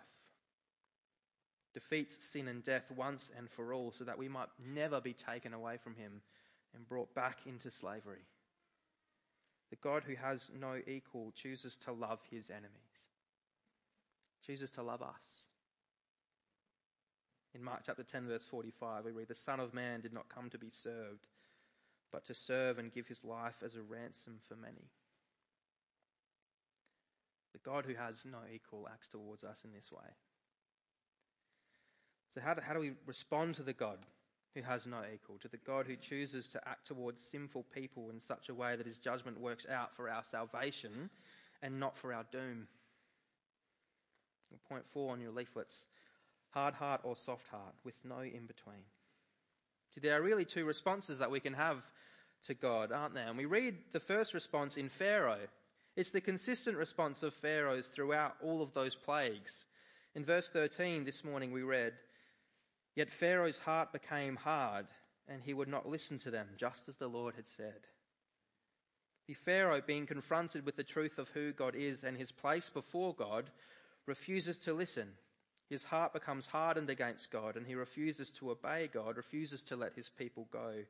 Defeats 1.74 2.24
sin 2.24 2.48
and 2.48 2.64
death 2.64 2.92
once 2.96 3.32
and 3.36 3.50
for 3.50 3.74
all 3.74 3.92
so 3.92 4.04
that 4.04 4.18
we 4.18 4.28
might 4.28 4.50
never 4.64 5.02
be 5.02 5.14
taken 5.14 5.54
away 5.54 5.78
from 5.84 5.96
him 5.96 6.22
and 6.76 6.88
brought 6.88 7.14
back 7.16 7.40
into 7.46 7.72
slavery. 7.72 8.28
The 9.72 9.78
God 9.78 10.04
who 10.04 10.16
has 10.16 10.52
no 10.60 10.80
equal 10.86 11.34
chooses 11.36 11.78
to 11.78 11.92
love 11.92 12.20
his 12.30 12.52
enemies, 12.52 12.70
chooses 14.46 14.70
to 14.72 14.84
love 14.84 15.02
us. 15.02 15.48
In 17.56 17.64
Mark 17.64 17.82
chapter 17.86 18.04
10, 18.04 18.28
verse 18.28 18.46
45, 18.46 19.06
we 19.06 19.12
read, 19.12 19.28
The 19.28 19.36
Son 19.36 19.60
of 19.60 19.74
Man 19.74 20.02
did 20.02 20.14
not 20.14 20.28
come 20.28 20.50
to 20.50 20.58
be 20.58 20.72
served, 20.72 21.28
but 22.12 22.26
to 22.26 22.34
serve 22.34 22.80
and 22.80 22.92
give 22.92 23.08
his 23.08 23.24
life 23.24 23.62
as 23.64 23.76
a 23.76 23.82
ransom 23.82 24.40
for 24.48 24.56
many. 24.56 24.90
The 27.52 27.60
God 27.60 27.86
who 27.86 27.94
has 27.94 28.26
no 28.26 28.40
equal 28.52 28.88
acts 28.92 29.08
towards 29.08 29.44
us 29.44 29.62
in 29.64 29.72
this 29.72 29.92
way. 29.92 30.10
So, 32.34 32.42
how 32.42 32.56
do, 32.56 32.62
how 32.62 32.74
do 32.74 32.80
we 32.80 32.94
respond 33.06 33.54
to 33.56 33.64
the 33.64 33.74
God 33.74 34.00
who 34.56 34.64
has 34.64 34.88
no 34.88 35.02
equal, 35.14 35.38
to 35.40 35.48
the 35.48 35.58
God 35.58 35.86
who 35.86 35.96
chooses 35.96 36.50
to 36.50 36.68
act 36.68 36.88
towards 36.88 37.22
sinful 37.22 37.66
people 37.74 38.10
in 38.10 38.20
such 38.20 38.50
a 38.50 38.56
way 38.56 38.76
that 38.76 38.88
his 38.88 38.98
judgment 38.98 39.40
works 39.40 39.68
out 39.72 39.96
for 39.96 40.10
our 40.10 40.24
salvation 40.24 41.12
and 41.62 41.80
not 41.80 41.96
for 41.96 42.12
our 42.12 42.26
doom? 42.32 42.68
Point 44.70 44.86
four 44.92 45.12
on 45.12 45.20
your 45.20 45.32
leaflets 45.32 45.88
hard 46.54 46.76
heart 46.76 47.02
or 47.04 47.16
soft 47.16 47.48
heart, 47.48 47.74
with 47.84 47.96
no 48.04 48.20
in 48.20 48.46
between. 48.46 48.84
There 50.02 50.18
are 50.18 50.24
really 50.24 50.46
two 50.46 50.66
responses 50.66 51.20
that 51.20 51.32
we 51.32 51.40
can 51.40 51.54
have 51.54 51.84
to 52.48 52.54
God, 52.54 52.92
aren't 52.92 53.14
there? 53.14 53.28
And 53.28 53.38
we 53.38 53.46
read 53.46 53.76
the 53.92 54.00
first 54.00 54.34
response 54.34 54.76
in 54.76 54.90
Pharaoh. 54.90 55.48
It's 55.96 56.10
the 56.10 56.22
consistent 56.22 56.78
response 56.78 57.24
of 57.24 57.34
Pharaoh's 57.34 57.88
throughout 57.88 58.36
all 58.42 58.62
of 58.62 58.74
those 58.74 58.96
plagues. 58.96 59.66
In 60.16 60.26
verse 60.26 60.50
13 60.50 61.06
this 61.06 61.24
morning 61.24 61.52
we 61.52 61.62
read, 61.62 61.94
Yet 62.96 63.12
Pharaoh's 63.12 63.60
heart 63.60 63.92
became 63.92 64.36
hard, 64.36 64.88
and 65.28 65.42
he 65.42 65.54
would 65.54 65.68
not 65.68 65.88
listen 65.88 66.18
to 66.20 66.32
them, 66.32 66.50
just 66.58 66.90
as 66.90 66.98
the 66.98 67.08
Lord 67.08 67.36
had 67.36 67.48
said. 67.48 67.88
The 69.28 69.34
Pharaoh, 69.34 69.82
being 69.86 70.06
confronted 70.06 70.66
with 70.66 70.76
the 70.76 70.84
truth 70.84 71.18
of 71.18 71.30
who 71.30 71.54
God 71.54 71.76
is 71.76 72.04
and 72.04 72.18
his 72.18 72.32
place 72.32 72.70
before 72.70 73.16
God, 73.16 73.50
refuses 74.06 74.58
to 74.60 74.74
listen. 74.74 75.14
His 75.70 75.86
heart 75.86 76.14
becomes 76.14 76.48
hardened 76.48 76.90
against 76.90 77.32
God, 77.32 77.56
and 77.56 77.66
he 77.66 77.76
refuses 77.76 78.30
to 78.32 78.52
obey 78.52 78.90
God, 78.94 79.18
refuses 79.18 79.64
to 79.64 79.76
let 79.76 79.94
his 79.94 80.10
people 80.10 80.48
go, 80.52 80.84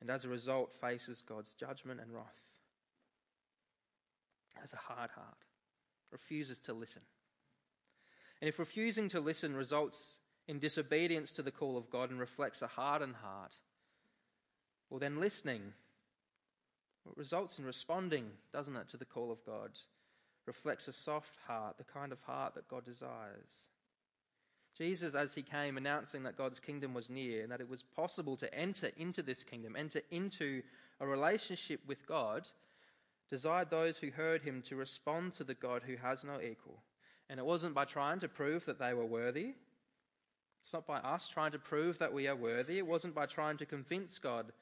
and 0.00 0.10
as 0.10 0.24
a 0.24 0.28
result 0.28 0.72
faces 0.80 1.22
God's 1.26 1.52
judgment 1.52 2.00
and 2.00 2.12
wrath. 2.12 2.24
Has 4.60 4.72
a 4.72 4.76
hard 4.76 5.10
heart, 5.10 5.44
refuses 6.12 6.58
to 6.60 6.72
listen. 6.72 7.02
And 8.40 8.48
if 8.48 8.58
refusing 8.58 9.08
to 9.08 9.20
listen 9.20 9.54
results 9.54 10.16
in 10.46 10.58
disobedience 10.58 11.32
to 11.32 11.42
the 11.42 11.50
call 11.50 11.76
of 11.76 11.90
God 11.90 12.10
and 12.10 12.20
reflects 12.20 12.62
a 12.62 12.66
hardened 12.66 13.16
heart, 13.16 13.56
well, 14.88 15.00
then 15.00 15.20
listening 15.20 15.72
results 17.16 17.58
in 17.58 17.64
responding, 17.64 18.26
doesn't 18.52 18.76
it, 18.76 18.88
to 18.88 18.96
the 18.96 19.04
call 19.04 19.30
of 19.30 19.44
God, 19.44 19.70
reflects 20.46 20.88
a 20.88 20.92
soft 20.92 21.36
heart, 21.46 21.78
the 21.78 21.84
kind 21.84 22.12
of 22.12 22.20
heart 22.22 22.54
that 22.54 22.68
God 22.68 22.84
desires. 22.84 23.68
Jesus, 24.76 25.14
as 25.14 25.34
he 25.34 25.42
came, 25.42 25.76
announcing 25.76 26.22
that 26.22 26.38
God's 26.38 26.60
kingdom 26.60 26.94
was 26.94 27.10
near 27.10 27.42
and 27.42 27.52
that 27.52 27.60
it 27.60 27.68
was 27.68 27.82
possible 27.82 28.36
to 28.36 28.54
enter 28.54 28.90
into 28.96 29.22
this 29.22 29.44
kingdom, 29.44 29.76
enter 29.76 30.00
into 30.10 30.62
a 31.00 31.06
relationship 31.06 31.80
with 31.86 32.06
God, 32.06 32.48
desired 33.28 33.70
those 33.70 33.98
who 33.98 34.10
heard 34.10 34.42
him 34.42 34.62
to 34.62 34.76
respond 34.76 35.34
to 35.34 35.44
the 35.44 35.54
God 35.54 35.82
who 35.86 35.96
has 35.96 36.24
no 36.24 36.40
equal. 36.40 36.82
And 37.28 37.38
it 37.38 37.46
wasn't 37.46 37.74
by 37.74 37.84
trying 37.84 38.20
to 38.20 38.28
prove 38.28 38.64
that 38.66 38.78
they 38.78 38.94
were 38.94 39.04
worthy, 39.04 39.54
it's 40.62 40.72
not 40.72 40.86
by 40.86 40.98
us 40.98 41.28
trying 41.28 41.52
to 41.52 41.58
prove 41.58 41.98
that 41.98 42.12
we 42.12 42.28
are 42.28 42.36
worthy. 42.36 42.78
It 42.78 42.86
wasn't 42.86 43.14
by 43.14 43.26
trying 43.26 43.56
to 43.58 43.66
convince 43.66 44.18
God 44.18 44.52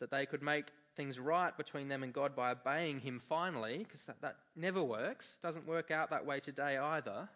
that 0.00 0.10
they 0.10 0.26
could 0.26 0.42
make 0.42 0.66
things 1.00 1.18
right 1.18 1.56
between 1.56 1.88
them 1.88 2.02
and 2.02 2.12
God 2.12 2.36
by 2.36 2.50
obeying 2.50 3.00
Him 3.00 3.18
finally, 3.18 3.78
because 3.78 4.04
that, 4.04 4.20
that 4.20 4.36
never 4.54 4.82
works. 4.82 5.36
Doesn't 5.42 5.66
work 5.66 5.90
out 5.90 6.10
that 6.10 6.26
way 6.26 6.40
today 6.40 6.76
either. 6.76 7.26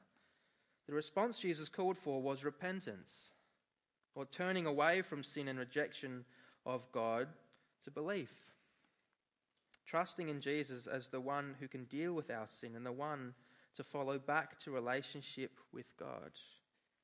The 0.86 0.92
response 0.92 1.38
Jesus 1.38 1.70
called 1.70 1.96
for 1.96 2.20
was 2.20 2.44
repentance, 2.44 3.32
or 4.14 4.26
turning 4.26 4.66
away 4.66 5.00
from 5.00 5.22
sin 5.22 5.48
and 5.48 5.58
rejection 5.58 6.26
of 6.66 6.82
God 6.92 7.28
to 7.84 7.90
belief. 7.90 8.32
Trusting 9.86 10.28
in 10.28 10.42
Jesus 10.42 10.86
as 10.86 11.08
the 11.08 11.20
one 11.20 11.54
who 11.58 11.66
can 11.66 11.84
deal 11.84 12.12
with 12.12 12.30
our 12.30 12.46
sin 12.50 12.76
and 12.76 12.84
the 12.84 12.92
one 12.92 13.32
to 13.76 13.82
follow 13.82 14.18
back 14.18 14.58
to 14.60 14.72
relationship 14.72 15.52
with 15.72 15.96
God 15.98 16.32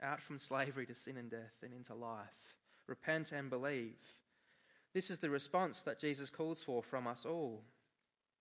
out 0.03 0.21
from 0.21 0.39
slavery 0.39 0.85
to 0.85 0.95
sin 0.95 1.17
and 1.17 1.31
death 1.31 1.57
and 1.63 1.73
into 1.73 1.95
life. 1.95 2.27
Repent 2.87 3.33
and 3.33 3.49
believe. 3.49 3.97
This 4.93 5.11
is 5.11 5.19
the 5.19 5.31
response 5.31 5.83
that 5.83 6.01
Jesus 6.01 6.31
calls 6.31 6.61
for 6.61 6.83
from 6.83 7.07
us 7.07 7.25
all. 7.25 7.63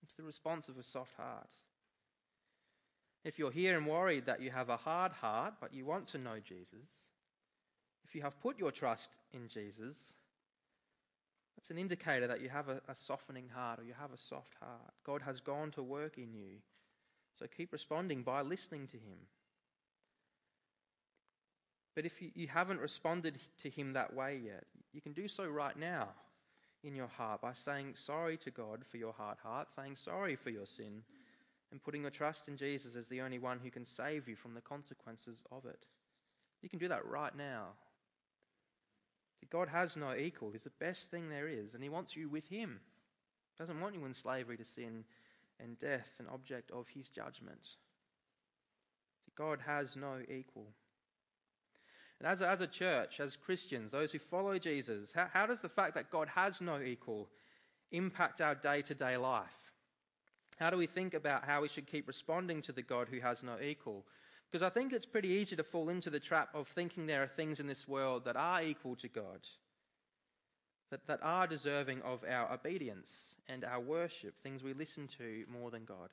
It's 0.04 0.16
the 0.16 0.24
response 0.24 0.68
of 0.68 0.78
a 0.78 0.84
soft 0.84 1.16
heart. 1.18 1.50
If 3.24 3.38
you're 3.38 3.52
here 3.52 3.78
and 3.78 3.86
worried 3.86 4.26
that 4.26 4.42
you 4.42 4.50
have 4.50 4.70
a 4.70 4.78
hard 4.78 5.12
heart, 5.12 5.56
but 5.60 5.74
you 5.74 5.86
want 5.86 6.08
to 6.08 6.18
know 6.18 6.38
Jesus, 6.44 7.10
if 8.08 8.16
you 8.16 8.22
have 8.22 8.40
put 8.42 8.58
your 8.58 8.72
trust 8.72 9.18
in 9.34 9.48
Jesus, 9.48 10.14
that's 11.56 11.70
an 11.70 11.78
indicator 11.78 12.26
that 12.28 12.42
you 12.42 12.50
have 12.50 12.70
a, 12.70 12.82
a, 12.88 12.96
softening 12.96 13.50
heart 13.54 13.80
or 13.80 13.84
you 13.84 13.94
have 14.00 14.14
a 14.14 14.18
soft 14.18 14.56
heart. 14.62 14.94
God 15.06 15.22
has 15.22 15.42
gone 15.42 15.72
to 15.72 15.84
work 15.84 16.18
in 16.18 16.34
you. 16.34 16.62
So 17.34 17.46
keep 17.46 17.74
responding 17.74 18.24
by 18.24 18.42
listening 18.42 18.88
to 18.88 18.98
Him. 18.98 19.18
But 21.96 22.06
if 22.06 22.22
you, 22.22 22.32
you 22.34 22.48
haven't 22.48 22.80
responded 22.80 23.38
to 23.62 23.70
Him 23.70 23.94
that 23.94 24.16
way 24.16 24.40
yet, 24.44 24.64
you 24.94 25.02
can 25.02 25.12
do 25.12 25.28
so 25.28 25.46
right 25.46 25.78
now 25.78 26.08
in 26.84 26.96
your 26.96 27.08
heart 27.08 27.42
by 27.42 27.54
saying 27.54 27.94
sorry 27.96 28.38
to 28.38 28.52
God 28.52 28.84
for 28.90 28.98
your 28.98 29.14
hard 29.14 29.38
heart, 29.44 29.70
saying 29.72 29.96
sorry 29.96 30.36
for 30.36 30.50
your 30.50 30.66
sin, 30.66 31.04
and 31.72 31.84
putting 31.84 32.02
your 32.02 32.12
trust 32.12 32.48
in 32.48 32.58
Jesus 32.58 32.96
as 32.96 33.08
the 33.08 33.22
only 33.22 33.40
one 33.40 33.60
who 33.64 33.70
can 33.70 33.86
save 33.86 34.28
you 34.28 34.36
from 34.36 34.54
the 34.54 34.62
consequences 34.62 35.44
of 35.52 35.66
it. 35.66 35.86
You 36.62 36.70
can 36.70 36.80
do 36.80 36.88
that 36.88 37.06
right 37.06 37.36
now. 37.36 37.68
See, 39.40 39.48
God 39.50 39.70
has 39.70 39.96
no 39.96 40.16
equal. 40.16 40.52
He's 40.52 40.64
the 40.64 40.72
best 40.80 41.12
thing 41.12 41.30
there 41.30 41.48
is, 41.48 41.74
and 41.74 41.84
He 41.84 41.90
wants 41.90 42.16
you 42.16 42.28
with 42.28 42.48
Him. 42.50 42.80
He 43.54 43.64
doesn't 43.64 43.80
want 43.80 43.96
you 43.96 44.06
in 44.06 44.14
slavery 44.14 44.58
to 44.58 44.66
sin 44.66 45.06
and 45.60 45.80
death, 45.80 46.08
an 46.20 46.28
object 46.32 46.72
of 46.72 46.88
His 46.94 47.10
judgment. 47.10 47.68
See, 49.26 49.32
God 49.38 49.60
has 49.66 49.96
no 49.96 50.20
equal. 50.30 50.68
And 52.20 52.28
as 52.28 52.42
a, 52.42 52.50
as 52.50 52.62
a 52.62 52.68
church, 52.68 53.20
as 53.20 53.38
Christians, 53.38 53.92
those 53.92 54.12
who 54.12 54.20
follow 54.20 54.58
Jesus, 54.60 55.14
how, 55.14 55.28
how 55.32 55.46
does 55.46 55.62
the 55.62 55.70
fact 55.70 55.96
that 55.96 56.12
God 56.12 56.28
has 56.36 56.60
no 56.60 56.82
equal 56.82 57.30
impact 57.92 58.42
our 58.42 58.56
day 58.56 58.82
to 58.84 58.94
day 58.94 59.18
life? 59.18 59.74
How 60.60 60.70
do 60.70 60.78
we 60.78 60.88
think 60.88 61.14
about 61.14 61.46
how 61.46 61.62
we 61.62 61.70
should 61.70 61.88
keep 61.88 62.08
responding 62.08 62.62
to 62.64 62.74
the 62.74 62.82
God 62.82 63.08
who 63.10 63.22
has 63.22 63.44
no 63.44 63.58
equal? 63.62 64.06
Because 64.52 64.66
I 64.66 64.70
think 64.70 64.92
it's 64.92 65.06
pretty 65.06 65.30
easy 65.30 65.56
to 65.56 65.64
fall 65.64 65.90
into 65.90 66.10
the 66.10 66.20
trap 66.20 66.50
of 66.54 66.68
thinking 66.68 67.06
there 67.06 67.24
are 67.24 67.28
things 67.28 67.60
in 67.60 67.68
this 67.68 67.88
world 67.88 68.26
that 68.26 68.36
are 68.36 68.62
equal 68.62 68.96
to 68.98 69.08
God, 69.08 69.40
that, 70.90 71.08
that 71.08 71.20
are 71.24 71.48
deserving 71.48 72.02
of 72.02 72.26
our 72.30 72.52
obedience 72.52 73.36
and 73.48 73.64
our 73.64 73.80
worship, 73.80 74.34
things 74.42 74.64
we 74.64 74.74
listen 74.74 75.08
to 75.20 75.46
more 75.50 75.72
than 75.72 75.86
God. 75.86 76.10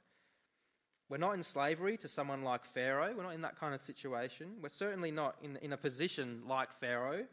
We're 1.09 1.19
not 1.19 1.35
in 1.35 1.43
slavery 1.43 1.97
to 1.99 2.09
someone 2.09 2.43
like 2.43 2.65
Pharaoh. 2.65 3.15
We're 3.17 3.23
not 3.23 3.35
in 3.35 3.43
that 3.43 3.59
kind 3.59 3.75
of 3.75 3.81
situation. 3.81 4.55
We're 4.61 4.69
certainly 4.69 5.13
not 5.13 5.37
in, 5.43 5.57
in 5.63 5.73
a 5.73 5.77
position 5.77 6.43
like 6.49 6.73
Pharaoh. 6.81 7.25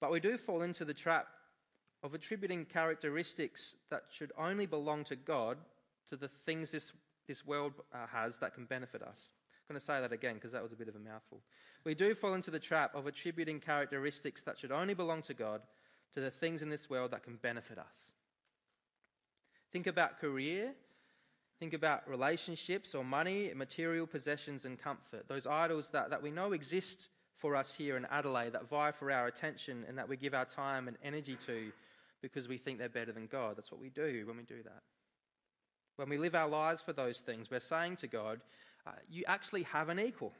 But 0.00 0.10
we 0.10 0.18
do 0.18 0.36
fall 0.36 0.62
into 0.62 0.84
the 0.84 0.94
trap 0.94 1.28
of 2.02 2.14
attributing 2.14 2.64
characteristics 2.64 3.76
that 3.90 4.04
should 4.10 4.32
only 4.36 4.66
belong 4.66 5.04
to 5.04 5.16
God 5.16 5.58
to 6.08 6.16
the 6.16 6.28
things 6.28 6.72
this, 6.72 6.92
this 7.28 7.46
world 7.46 7.74
uh, 7.94 8.06
has 8.08 8.38
that 8.38 8.54
can 8.54 8.64
benefit 8.64 9.02
us. 9.02 9.30
I'm 9.68 9.74
going 9.74 9.80
to 9.80 9.86
say 9.86 10.00
that 10.00 10.12
again 10.12 10.34
because 10.34 10.50
that 10.50 10.62
was 10.62 10.72
a 10.72 10.76
bit 10.76 10.88
of 10.88 10.96
a 10.96 10.98
mouthful. 10.98 11.42
We 11.84 11.94
do 11.94 12.14
fall 12.14 12.34
into 12.34 12.50
the 12.50 12.58
trap 12.58 12.94
of 12.94 13.06
attributing 13.06 13.60
characteristics 13.60 14.42
that 14.42 14.58
should 14.58 14.72
only 14.72 14.94
belong 14.94 15.22
to 15.22 15.34
God 15.34 15.60
to 16.14 16.20
the 16.20 16.30
things 16.30 16.60
in 16.60 16.70
this 16.70 16.90
world 16.90 17.12
that 17.12 17.22
can 17.22 17.36
benefit 17.36 17.78
us. 17.78 18.14
Think 19.70 19.86
about 19.86 20.18
career 20.18 20.72
Think 21.60 21.74
about 21.74 22.08
relationships 22.08 22.94
or 22.94 23.04
money, 23.04 23.52
material 23.54 24.06
possessions, 24.06 24.64
and 24.64 24.78
comfort. 24.78 25.28
Those 25.28 25.46
idols 25.46 25.90
that, 25.90 26.08
that 26.08 26.22
we 26.22 26.30
know 26.30 26.52
exist 26.52 27.08
for 27.36 27.54
us 27.54 27.74
here 27.74 27.98
in 27.98 28.06
Adelaide, 28.06 28.54
that 28.54 28.68
vie 28.68 28.92
for 28.92 29.12
our 29.12 29.26
attention 29.26 29.84
and 29.86 29.96
that 29.98 30.08
we 30.08 30.16
give 30.16 30.32
our 30.32 30.46
time 30.46 30.88
and 30.88 30.96
energy 31.04 31.36
to 31.46 31.70
because 32.22 32.48
we 32.48 32.56
think 32.56 32.78
they're 32.78 32.88
better 32.88 33.12
than 33.12 33.26
God. 33.26 33.56
That's 33.56 33.70
what 33.70 33.80
we 33.80 33.90
do 33.90 34.24
when 34.26 34.38
we 34.38 34.42
do 34.42 34.62
that. 34.62 34.82
When 35.96 36.08
we 36.08 36.16
live 36.16 36.34
our 36.34 36.48
lives 36.48 36.80
for 36.80 36.94
those 36.94 37.20
things, 37.20 37.50
we're 37.50 37.60
saying 37.60 37.96
to 37.96 38.06
God, 38.06 38.40
uh, 38.86 38.92
You 39.10 39.24
actually 39.26 39.64
have 39.64 39.90
an 39.90 40.00
equal. 40.00 40.32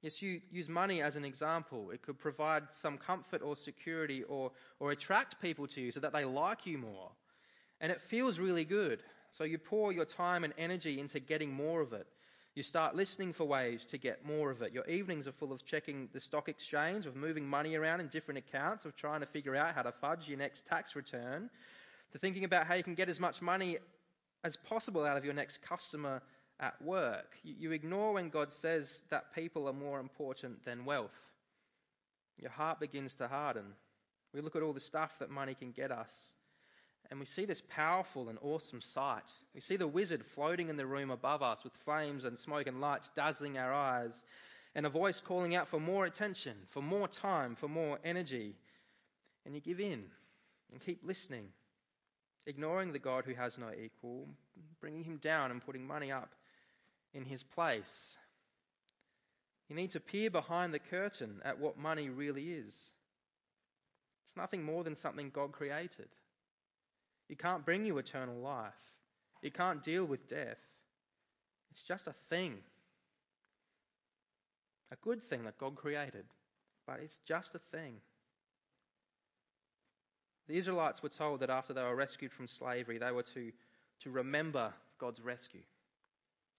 Yes, 0.00 0.22
you 0.22 0.40
use 0.50 0.68
money 0.70 1.02
as 1.02 1.16
an 1.16 1.24
example. 1.24 1.90
It 1.90 2.00
could 2.00 2.18
provide 2.18 2.64
some 2.70 2.96
comfort 2.96 3.42
or 3.42 3.56
security 3.56 4.22
or, 4.22 4.52
or 4.80 4.92
attract 4.92 5.40
people 5.40 5.66
to 5.68 5.80
you 5.82 5.92
so 5.92 6.00
that 6.00 6.12
they 6.12 6.24
like 6.24 6.64
you 6.66 6.78
more. 6.78 7.10
And 7.80 7.92
it 7.92 8.00
feels 8.00 8.38
really 8.38 8.64
good. 8.64 9.02
So 9.30 9.44
you 9.44 9.58
pour 9.58 9.92
your 9.92 10.04
time 10.04 10.44
and 10.44 10.54
energy 10.56 10.98
into 10.98 11.20
getting 11.20 11.52
more 11.52 11.80
of 11.80 11.92
it. 11.92 12.06
You 12.54 12.62
start 12.62 12.96
listening 12.96 13.34
for 13.34 13.44
ways 13.44 13.84
to 13.86 13.98
get 13.98 14.24
more 14.24 14.50
of 14.50 14.62
it. 14.62 14.72
Your 14.72 14.86
evenings 14.86 15.26
are 15.26 15.32
full 15.32 15.52
of 15.52 15.62
checking 15.66 16.08
the 16.14 16.20
stock 16.20 16.48
exchange, 16.48 17.04
of 17.04 17.14
moving 17.14 17.46
money 17.46 17.74
around 17.74 18.00
in 18.00 18.08
different 18.08 18.38
accounts, 18.38 18.86
of 18.86 18.96
trying 18.96 19.20
to 19.20 19.26
figure 19.26 19.54
out 19.54 19.74
how 19.74 19.82
to 19.82 19.92
fudge 19.92 20.26
your 20.26 20.38
next 20.38 20.64
tax 20.64 20.96
return, 20.96 21.50
to 22.12 22.18
thinking 22.18 22.44
about 22.44 22.66
how 22.66 22.72
you 22.72 22.82
can 22.82 22.94
get 22.94 23.10
as 23.10 23.20
much 23.20 23.42
money 23.42 23.76
as 24.42 24.56
possible 24.56 25.04
out 25.04 25.18
of 25.18 25.24
your 25.24 25.34
next 25.34 25.60
customer 25.60 26.22
at 26.58 26.80
work. 26.80 27.36
You 27.44 27.72
ignore 27.72 28.14
when 28.14 28.30
God 28.30 28.50
says 28.50 29.02
that 29.10 29.34
people 29.34 29.68
are 29.68 29.74
more 29.74 30.00
important 30.00 30.64
than 30.64 30.86
wealth. 30.86 31.12
Your 32.40 32.50
heart 32.50 32.80
begins 32.80 33.14
to 33.16 33.28
harden. 33.28 33.64
We 34.32 34.40
look 34.40 34.56
at 34.56 34.62
all 34.62 34.72
the 34.72 34.80
stuff 34.80 35.18
that 35.18 35.30
money 35.30 35.54
can 35.54 35.72
get 35.72 35.92
us 35.92 36.32
and 37.10 37.20
we 37.20 37.26
see 37.26 37.44
this 37.44 37.62
powerful 37.68 38.28
and 38.28 38.38
awesome 38.42 38.80
sight. 38.80 39.32
We 39.54 39.60
see 39.60 39.76
the 39.76 39.86
wizard 39.86 40.24
floating 40.24 40.68
in 40.68 40.76
the 40.76 40.86
room 40.86 41.10
above 41.10 41.42
us 41.42 41.64
with 41.64 41.72
flames 41.74 42.24
and 42.24 42.38
smoke 42.38 42.66
and 42.66 42.80
lights 42.80 43.10
dazzling 43.14 43.58
our 43.58 43.72
eyes, 43.72 44.24
and 44.74 44.84
a 44.84 44.90
voice 44.90 45.20
calling 45.20 45.54
out 45.54 45.68
for 45.68 45.80
more 45.80 46.04
attention, 46.04 46.56
for 46.68 46.82
more 46.82 47.08
time, 47.08 47.54
for 47.54 47.68
more 47.68 47.98
energy. 48.04 48.56
And 49.44 49.54
you 49.54 49.60
give 49.60 49.80
in 49.80 50.04
and 50.70 50.84
keep 50.84 51.00
listening, 51.04 51.48
ignoring 52.46 52.92
the 52.92 52.98
God 52.98 53.24
who 53.24 53.34
has 53.34 53.56
no 53.56 53.68
equal, 53.72 54.28
bringing 54.80 55.04
him 55.04 55.16
down 55.16 55.50
and 55.50 55.64
putting 55.64 55.86
money 55.86 56.10
up 56.10 56.34
in 57.14 57.24
his 57.24 57.42
place. 57.42 58.16
You 59.68 59.76
need 59.76 59.90
to 59.92 60.00
peer 60.00 60.30
behind 60.30 60.74
the 60.74 60.78
curtain 60.78 61.40
at 61.44 61.58
what 61.58 61.78
money 61.78 62.08
really 62.08 62.52
is. 62.52 62.90
It's 64.26 64.36
nothing 64.36 64.62
more 64.62 64.84
than 64.84 64.94
something 64.94 65.30
God 65.30 65.52
created. 65.52 66.08
It 67.28 67.38
can't 67.38 67.64
bring 67.64 67.84
you 67.84 67.98
eternal 67.98 68.36
life. 68.36 68.72
It 69.42 69.54
can't 69.54 69.82
deal 69.82 70.04
with 70.04 70.28
death. 70.28 70.58
It's 71.70 71.82
just 71.82 72.06
a 72.06 72.12
thing. 72.12 72.58
A 74.92 74.96
good 74.96 75.22
thing 75.22 75.44
that 75.44 75.58
God 75.58 75.74
created, 75.74 76.24
but 76.86 77.00
it's 77.02 77.18
just 77.26 77.54
a 77.54 77.58
thing. 77.58 77.96
The 80.48 80.56
Israelites 80.56 81.02
were 81.02 81.08
told 81.08 81.40
that 81.40 81.50
after 81.50 81.74
they 81.74 81.82
were 81.82 81.96
rescued 81.96 82.32
from 82.32 82.46
slavery, 82.46 82.98
they 82.98 83.10
were 83.10 83.24
to, 83.34 83.50
to 84.02 84.10
remember 84.10 84.72
God's 84.98 85.20
rescue. 85.20 85.62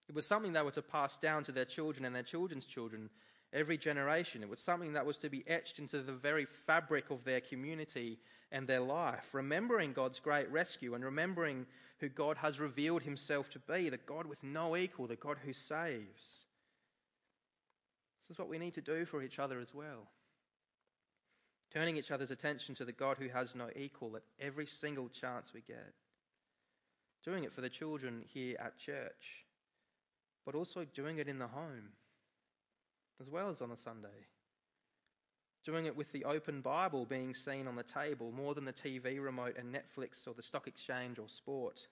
It 0.09 0.15
was 0.15 0.25
something 0.25 0.53
they 0.53 0.61
were 0.61 0.71
to 0.71 0.81
pass 0.81 1.17
down 1.17 1.43
to 1.45 1.51
their 1.51 1.65
children 1.65 2.05
and 2.05 2.15
their 2.15 2.23
children's 2.23 2.65
children 2.65 3.09
every 3.53 3.77
generation. 3.77 4.43
It 4.43 4.49
was 4.49 4.59
something 4.59 4.93
that 4.93 5.05
was 5.05 5.17
to 5.19 5.29
be 5.29 5.43
etched 5.47 5.79
into 5.79 6.01
the 6.01 6.13
very 6.13 6.45
fabric 6.45 7.09
of 7.09 7.23
their 7.23 7.41
community 7.41 8.19
and 8.51 8.67
their 8.67 8.81
life, 8.81 9.29
remembering 9.33 9.93
God's 9.93 10.19
great 10.19 10.49
rescue 10.51 10.93
and 10.93 11.03
remembering 11.03 11.65
who 11.99 12.09
God 12.09 12.37
has 12.37 12.59
revealed 12.59 13.03
himself 13.03 13.49
to 13.51 13.59
be 13.59 13.89
the 13.89 13.97
God 13.97 14.25
with 14.25 14.43
no 14.43 14.77
equal, 14.77 15.07
the 15.07 15.15
God 15.15 15.37
who 15.43 15.53
saves. 15.53 16.45
This 18.19 18.35
is 18.35 18.39
what 18.39 18.49
we 18.49 18.59
need 18.59 18.73
to 18.75 18.81
do 18.81 19.05
for 19.05 19.21
each 19.21 19.39
other 19.39 19.59
as 19.59 19.73
well. 19.73 20.07
Turning 21.73 21.97
each 21.97 22.11
other's 22.11 22.31
attention 22.31 22.75
to 22.75 22.85
the 22.85 22.91
God 22.91 23.17
who 23.17 23.29
has 23.29 23.55
no 23.55 23.69
equal 23.75 24.15
at 24.15 24.23
every 24.39 24.65
single 24.65 25.09
chance 25.09 25.53
we 25.53 25.61
get. 25.61 25.93
Doing 27.25 27.43
it 27.43 27.53
for 27.53 27.61
the 27.61 27.69
children 27.69 28.23
here 28.25 28.55
at 28.59 28.77
church, 28.77 29.45
but 30.45 30.55
also 30.55 30.85
doing 30.85 31.17
it 31.17 31.27
in 31.27 31.39
the 31.39 31.47
home 31.47 31.89
as 33.21 33.29
well 33.29 33.49
as 33.49 33.61
on 33.61 33.71
a 33.71 33.77
Sunday. 33.77 34.27
Doing 35.65 35.85
it 35.85 35.97
with 35.97 36.11
the 36.11 36.23
open 36.23 36.61
Bible 36.61 37.05
being 37.05 37.33
seen 37.33 37.67
on 37.67 37.75
the 37.75 37.83
table 37.83 38.31
more 38.31 38.55
than 38.55 38.65
the 38.65 38.73
TV 38.73 39.21
remote 39.21 39.57
and 39.57 39.73
Netflix 39.73 40.27
or 40.27 40.33
the 40.33 40.41
stock 40.41 40.67
exchange 40.67 41.19
or 41.19 41.27
sport. 41.27 41.87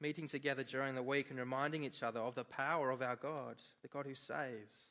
Meeting 0.00 0.28
together 0.28 0.62
during 0.62 0.94
the 0.94 1.02
week 1.02 1.30
and 1.30 1.38
reminding 1.38 1.84
each 1.84 2.02
other 2.02 2.20
of 2.20 2.34
the 2.34 2.44
power 2.44 2.90
of 2.90 3.02
our 3.02 3.16
God, 3.16 3.56
the 3.82 3.88
God 3.88 4.06
who 4.06 4.14
saves, 4.14 4.90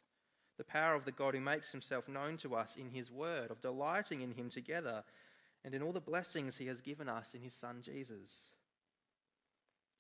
the 0.58 0.64
power 0.66 0.94
of 0.94 1.06
the 1.06 1.12
God 1.12 1.34
who 1.34 1.40
makes 1.40 1.72
himself 1.72 2.10
known 2.10 2.36
to 2.38 2.56
us 2.56 2.76
in 2.78 2.90
his 2.90 3.10
word, 3.10 3.50
of 3.50 3.62
delighting 3.62 4.22
in 4.22 4.34
him 4.34 4.50
together 4.50 5.04
and 5.64 5.74
in 5.74 5.82
all 5.82 5.94
the 5.94 6.02
blessings 6.02 6.58
he 6.58 6.68
has 6.68 6.82
given 6.82 7.08
us 7.08 7.34
in 7.34 7.42
his 7.42 7.54
Son 7.54 7.78
Jesus. 7.82 8.50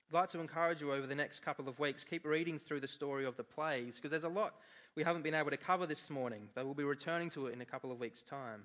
I'd 0.09 0.15
like 0.15 0.29
to 0.29 0.39
encourage 0.39 0.81
you 0.81 0.91
over 0.91 1.07
the 1.07 1.15
next 1.15 1.41
couple 1.41 1.69
of 1.69 1.79
weeks, 1.79 2.03
keep 2.03 2.25
reading 2.25 2.59
through 2.59 2.79
the 2.79 2.87
story 2.87 3.25
of 3.25 3.37
the 3.37 3.43
plagues, 3.43 3.95
because 3.95 4.11
there's 4.11 4.23
a 4.23 4.29
lot 4.29 4.55
we 4.95 5.03
haven't 5.03 5.23
been 5.23 5.35
able 5.35 5.51
to 5.51 5.57
cover 5.57 5.85
this 5.85 6.09
morning, 6.09 6.49
though 6.55 6.65
we'll 6.65 6.73
be 6.73 6.83
returning 6.83 7.29
to 7.31 7.47
it 7.47 7.53
in 7.53 7.61
a 7.61 7.65
couple 7.65 7.91
of 7.91 7.99
weeks' 7.99 8.23
time. 8.23 8.63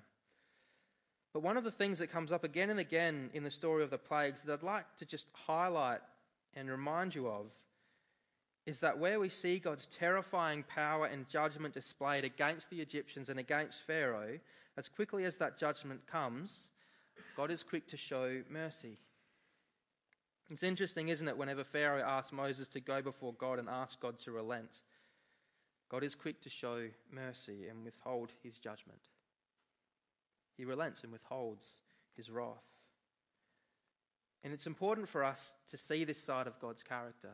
But 1.33 1.43
one 1.43 1.57
of 1.57 1.63
the 1.63 1.71
things 1.71 1.99
that 1.99 2.11
comes 2.11 2.31
up 2.31 2.43
again 2.43 2.69
and 2.69 2.79
again 2.79 3.29
in 3.33 3.43
the 3.43 3.51
story 3.51 3.83
of 3.83 3.89
the 3.89 3.97
plagues 3.97 4.43
that 4.43 4.53
I'd 4.53 4.63
like 4.63 4.95
to 4.97 5.05
just 5.05 5.27
highlight 5.33 5.99
and 6.53 6.69
remind 6.69 7.13
you 7.13 7.27
of 7.27 7.47
is 8.65 8.79
that 8.79 8.97
where 8.97 9.19
we 9.19 9.29
see 9.29 9.59
God's 9.59 9.85
terrifying 9.85 10.63
power 10.63 11.05
and 11.05 11.27
judgment 11.27 11.73
displayed 11.73 12.23
against 12.23 12.69
the 12.69 12.81
Egyptians 12.81 13.29
and 13.29 13.39
against 13.39 13.85
Pharaoh, 13.85 14.39
as 14.77 14.89
quickly 14.89 15.23
as 15.23 15.35
that 15.37 15.57
judgment 15.57 16.07
comes, 16.07 16.69
God 17.37 17.51
is 17.51 17.63
quick 17.63 17.87
to 17.87 17.97
show 17.97 18.41
mercy. 18.49 18.97
It's 20.49 20.63
interesting, 20.63 21.09
isn't 21.09 21.27
it, 21.27 21.37
whenever 21.37 21.63
Pharaoh 21.63 22.03
asks 22.03 22.31
Moses 22.31 22.69
to 22.69 22.79
go 22.79 23.01
before 23.01 23.33
God 23.33 23.59
and 23.59 23.67
ask 23.67 23.99
God 23.99 24.17
to 24.19 24.31
relent. 24.31 24.83
God 25.89 26.03
is 26.03 26.15
quick 26.15 26.41
to 26.41 26.49
show 26.49 26.87
mercy 27.11 27.67
and 27.69 27.83
withhold 27.83 28.31
his 28.43 28.59
judgment. 28.59 29.01
He 30.57 30.65
relents 30.65 31.03
and 31.03 31.11
withholds 31.11 31.65
his 32.15 32.29
wrath. 32.29 32.63
And 34.43 34.53
it's 34.53 34.67
important 34.67 35.09
for 35.09 35.23
us 35.23 35.53
to 35.69 35.77
see 35.77 36.03
this 36.03 36.21
side 36.21 36.47
of 36.47 36.59
God's 36.59 36.83
character 36.83 37.31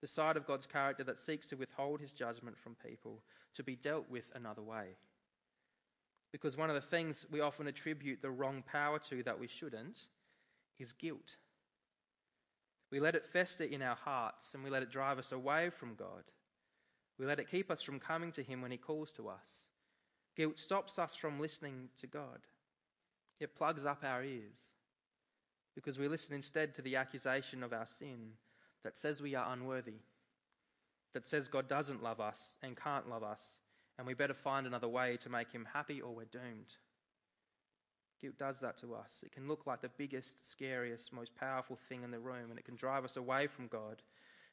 the 0.00 0.06
side 0.06 0.36
of 0.36 0.46
God's 0.46 0.66
character 0.66 1.04
that 1.04 1.18
seeks 1.18 1.46
to 1.48 1.56
withhold 1.56 2.00
his 2.00 2.12
judgment 2.12 2.56
from 2.56 2.76
people 2.76 3.22
to 3.54 3.62
be 3.62 3.74
dealt 3.74 4.08
with 4.08 4.24
another 4.34 4.62
way. 4.62 4.96
Because 6.30 6.56
one 6.56 6.68
of 6.68 6.74
the 6.74 6.80
things 6.80 7.26
we 7.30 7.40
often 7.40 7.66
attribute 7.66 8.22
the 8.22 8.30
wrong 8.30 8.62
power 8.70 8.98
to 9.10 9.22
that 9.24 9.40
we 9.40 9.48
shouldn't 9.48 9.98
is 10.78 10.92
guilt. 10.92 11.36
We 12.90 13.00
let 13.00 13.14
it 13.14 13.26
fester 13.26 13.64
in 13.64 13.82
our 13.82 13.96
hearts 13.96 14.54
and 14.54 14.62
we 14.62 14.70
let 14.70 14.82
it 14.82 14.90
drive 14.90 15.18
us 15.18 15.32
away 15.32 15.70
from 15.70 15.94
God. 15.94 16.24
We 17.18 17.26
let 17.26 17.40
it 17.40 17.50
keep 17.50 17.70
us 17.70 17.82
from 17.82 17.98
coming 17.98 18.32
to 18.32 18.42
Him 18.42 18.62
when 18.62 18.70
He 18.70 18.76
calls 18.76 19.10
to 19.12 19.28
us. 19.28 19.66
Guilt 20.36 20.58
stops 20.58 20.98
us 20.98 21.16
from 21.16 21.40
listening 21.40 21.88
to 22.00 22.06
God. 22.06 22.40
It 23.40 23.56
plugs 23.56 23.84
up 23.84 24.04
our 24.04 24.22
ears 24.22 24.58
because 25.74 25.98
we 25.98 26.08
listen 26.08 26.34
instead 26.34 26.74
to 26.74 26.82
the 26.82 26.96
accusation 26.96 27.62
of 27.62 27.72
our 27.72 27.86
sin 27.86 28.32
that 28.84 28.96
says 28.96 29.20
we 29.20 29.34
are 29.34 29.52
unworthy, 29.52 30.00
that 31.14 31.26
says 31.26 31.48
God 31.48 31.68
doesn't 31.68 32.02
love 32.02 32.20
us 32.20 32.56
and 32.62 32.76
can't 32.76 33.08
love 33.08 33.22
us, 33.22 33.60
and 33.96 34.06
we 34.06 34.14
better 34.14 34.34
find 34.34 34.66
another 34.66 34.88
way 34.88 35.16
to 35.18 35.28
make 35.28 35.52
Him 35.52 35.66
happy 35.72 36.00
or 36.00 36.14
we're 36.14 36.24
doomed. 36.24 36.76
Guilt 38.20 38.38
does 38.38 38.60
that 38.60 38.76
to 38.78 38.94
us. 38.94 39.22
It 39.24 39.32
can 39.32 39.46
look 39.46 39.66
like 39.66 39.80
the 39.80 39.90
biggest, 39.96 40.48
scariest, 40.50 41.12
most 41.12 41.34
powerful 41.36 41.78
thing 41.88 42.02
in 42.02 42.10
the 42.10 42.18
room, 42.18 42.50
and 42.50 42.58
it 42.58 42.64
can 42.64 42.76
drive 42.76 43.04
us 43.04 43.16
away 43.16 43.46
from 43.46 43.68
God 43.68 44.02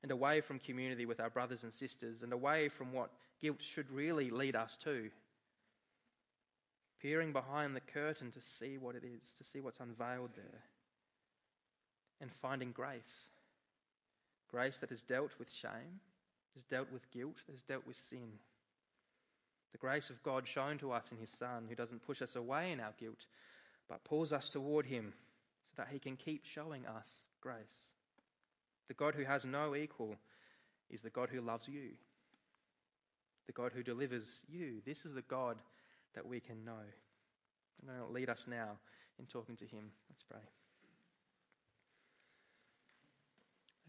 and 0.05 0.11
away 0.11 0.39
from 0.39 0.59
community 0.59 1.07
with 1.07 1.19
our 1.19 1.31
brothers 1.31 1.63
and 1.63 1.73
sisters 1.73 2.21
and 2.21 2.31
away 2.31 2.69
from 2.69 2.93
what 2.93 3.09
guilt 3.41 3.59
should 3.59 3.89
really 3.89 4.29
lead 4.29 4.55
us 4.55 4.77
to. 4.83 5.09
Peering 7.01 7.33
behind 7.33 7.75
the 7.75 7.81
curtain 7.81 8.29
to 8.29 8.39
see 8.39 8.77
what 8.77 8.93
it 8.93 9.01
is, 9.03 9.33
to 9.39 9.43
see 9.43 9.61
what's 9.61 9.79
unveiled 9.79 10.29
there, 10.35 10.61
and 12.21 12.31
finding 12.31 12.71
grace. 12.71 13.29
Grace 14.47 14.77
that 14.77 14.91
has 14.91 15.01
dealt 15.01 15.31
with 15.39 15.51
shame, 15.51 16.01
has 16.53 16.63
dealt 16.63 16.91
with 16.93 17.09
guilt, 17.09 17.41
has 17.49 17.63
dealt 17.63 17.87
with 17.87 17.95
sin. 17.95 18.33
The 19.71 19.79
grace 19.79 20.11
of 20.11 20.21
God 20.21 20.47
shown 20.47 20.77
to 20.77 20.91
us 20.91 21.11
in 21.11 21.17
His 21.17 21.31
Son, 21.31 21.65
who 21.67 21.73
doesn't 21.73 22.05
push 22.05 22.21
us 22.21 22.35
away 22.35 22.71
in 22.71 22.79
our 22.79 22.93
guilt, 22.99 23.25
but 23.89 24.03
pulls 24.03 24.31
us 24.31 24.51
toward 24.51 24.85
Him 24.85 25.13
so 25.63 25.71
that 25.77 25.87
He 25.91 25.97
can 25.97 26.15
keep 26.15 26.45
showing 26.45 26.85
us 26.85 27.09
grace. 27.41 27.94
The 28.87 28.93
God 28.93 29.15
who 29.15 29.23
has 29.23 29.45
no 29.45 29.75
equal 29.75 30.15
is 30.89 31.01
the 31.01 31.09
God 31.09 31.29
who 31.29 31.41
loves 31.41 31.67
you, 31.67 31.91
the 33.47 33.53
God 33.53 33.71
who 33.73 33.83
delivers 33.83 34.45
you. 34.47 34.81
This 34.85 35.05
is 35.05 35.13
the 35.13 35.23
God 35.23 35.57
that 36.13 36.25
we 36.25 36.39
can 36.39 36.63
know. 36.63 36.71
And 37.81 37.89
I'm 37.89 37.97
going 37.97 38.07
to 38.07 38.13
lead 38.13 38.29
us 38.29 38.45
now 38.47 38.77
in 39.19 39.25
talking 39.25 39.55
to 39.57 39.65
Him. 39.65 39.91
Let's 40.09 40.23
pray. 40.23 40.39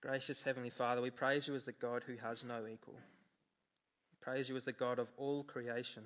Gracious 0.01 0.43
Heavenly 0.43 0.71
Father, 0.71 1.03
we 1.03 1.11
praise 1.11 1.49
you 1.49 1.55
as 1.55 1.65
the 1.65 1.73
God 1.73 2.05
who 2.07 2.17
has 2.23 2.45
no 2.45 2.67
equal. 2.67 2.95
We 2.95 4.17
praise 4.21 4.49
you 4.49 4.57
as 4.57 4.65
the 4.65 4.73
God 4.73 4.99
of 4.99 5.09
all 5.17 5.43
creation, 5.43 6.05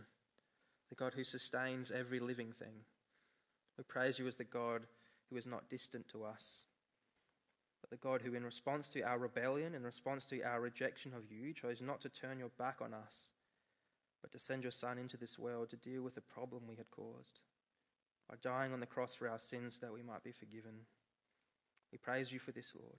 the 0.88 0.94
God 0.94 1.12
who 1.14 1.24
sustains 1.24 1.90
every 1.90 2.20
living 2.20 2.52
thing. 2.58 2.72
We 3.76 3.84
praise 3.84 4.18
you 4.18 4.26
as 4.26 4.36
the 4.36 4.44
God 4.44 4.82
who 5.28 5.36
is 5.36 5.46
not 5.46 5.68
distant 5.68 6.08
to 6.12 6.24
us, 6.24 6.44
the 7.90 7.96
God 7.96 8.22
who, 8.22 8.34
in 8.34 8.44
response 8.44 8.88
to 8.92 9.02
our 9.02 9.18
rebellion, 9.18 9.74
in 9.74 9.82
response 9.82 10.24
to 10.26 10.40
our 10.42 10.60
rejection 10.60 11.12
of 11.14 11.30
you, 11.30 11.52
chose 11.52 11.80
not 11.80 12.00
to 12.02 12.08
turn 12.08 12.38
your 12.38 12.50
back 12.58 12.76
on 12.80 12.94
us, 12.94 13.32
but 14.22 14.30
to 14.32 14.38
send 14.38 14.62
your 14.62 14.72
Son 14.72 14.96
into 14.98 15.16
this 15.16 15.38
world 15.38 15.70
to 15.70 15.76
deal 15.76 16.02
with 16.02 16.14
the 16.14 16.20
problem 16.20 16.62
we 16.68 16.76
had 16.76 16.90
caused 16.90 17.40
by 18.28 18.36
dying 18.42 18.72
on 18.72 18.78
the 18.78 18.86
cross 18.86 19.14
for 19.14 19.28
our 19.28 19.40
sins 19.40 19.78
that 19.80 19.92
we 19.92 20.02
might 20.02 20.22
be 20.22 20.32
forgiven. 20.32 20.72
We 21.90 21.98
praise 21.98 22.30
you 22.30 22.38
for 22.38 22.52
this, 22.52 22.72
Lord. 22.78 22.98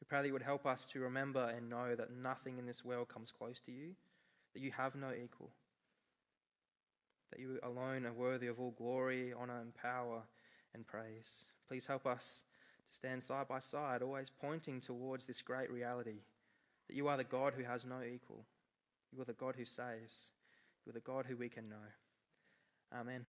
We 0.00 0.04
pray 0.06 0.20
that 0.20 0.26
you 0.26 0.34
would 0.34 0.42
help 0.42 0.66
us 0.66 0.86
to 0.92 1.00
remember 1.00 1.48
and 1.56 1.70
know 1.70 1.94
that 1.96 2.14
nothing 2.14 2.58
in 2.58 2.66
this 2.66 2.84
world 2.84 3.08
comes 3.08 3.32
close 3.36 3.60
to 3.64 3.72
you, 3.72 3.92
that 4.52 4.60
you 4.60 4.72
have 4.72 4.94
no 4.94 5.08
equal, 5.12 5.50
that 7.30 7.40
you 7.40 7.58
alone 7.62 8.04
are 8.04 8.12
worthy 8.12 8.46
of 8.46 8.60
all 8.60 8.74
glory, 8.76 9.32
honour, 9.32 9.60
and 9.60 9.74
power 9.74 10.22
and 10.74 10.86
praise. 10.86 11.44
Please 11.66 11.86
help 11.86 12.04
us 12.04 12.42
to 12.88 12.94
stand 12.94 13.22
side 13.22 13.48
by 13.48 13.60
side, 13.60 14.02
always 14.02 14.30
pointing 14.40 14.80
towards 14.80 15.26
this 15.26 15.42
great 15.42 15.70
reality 15.70 16.20
that 16.88 16.96
you 16.96 17.08
are 17.08 17.16
the 17.16 17.24
God 17.24 17.54
who 17.56 17.64
has 17.64 17.84
no 17.84 18.02
equal. 18.02 18.44
You 19.12 19.22
are 19.22 19.26
the 19.26 19.32
God 19.32 19.54
who 19.56 19.64
saves. 19.64 20.30
You 20.84 20.90
are 20.90 20.94
the 20.94 21.00
God 21.00 21.26
who 21.26 21.36
we 21.36 21.48
can 21.48 21.68
know. 21.68 21.76
Amen. 22.94 23.26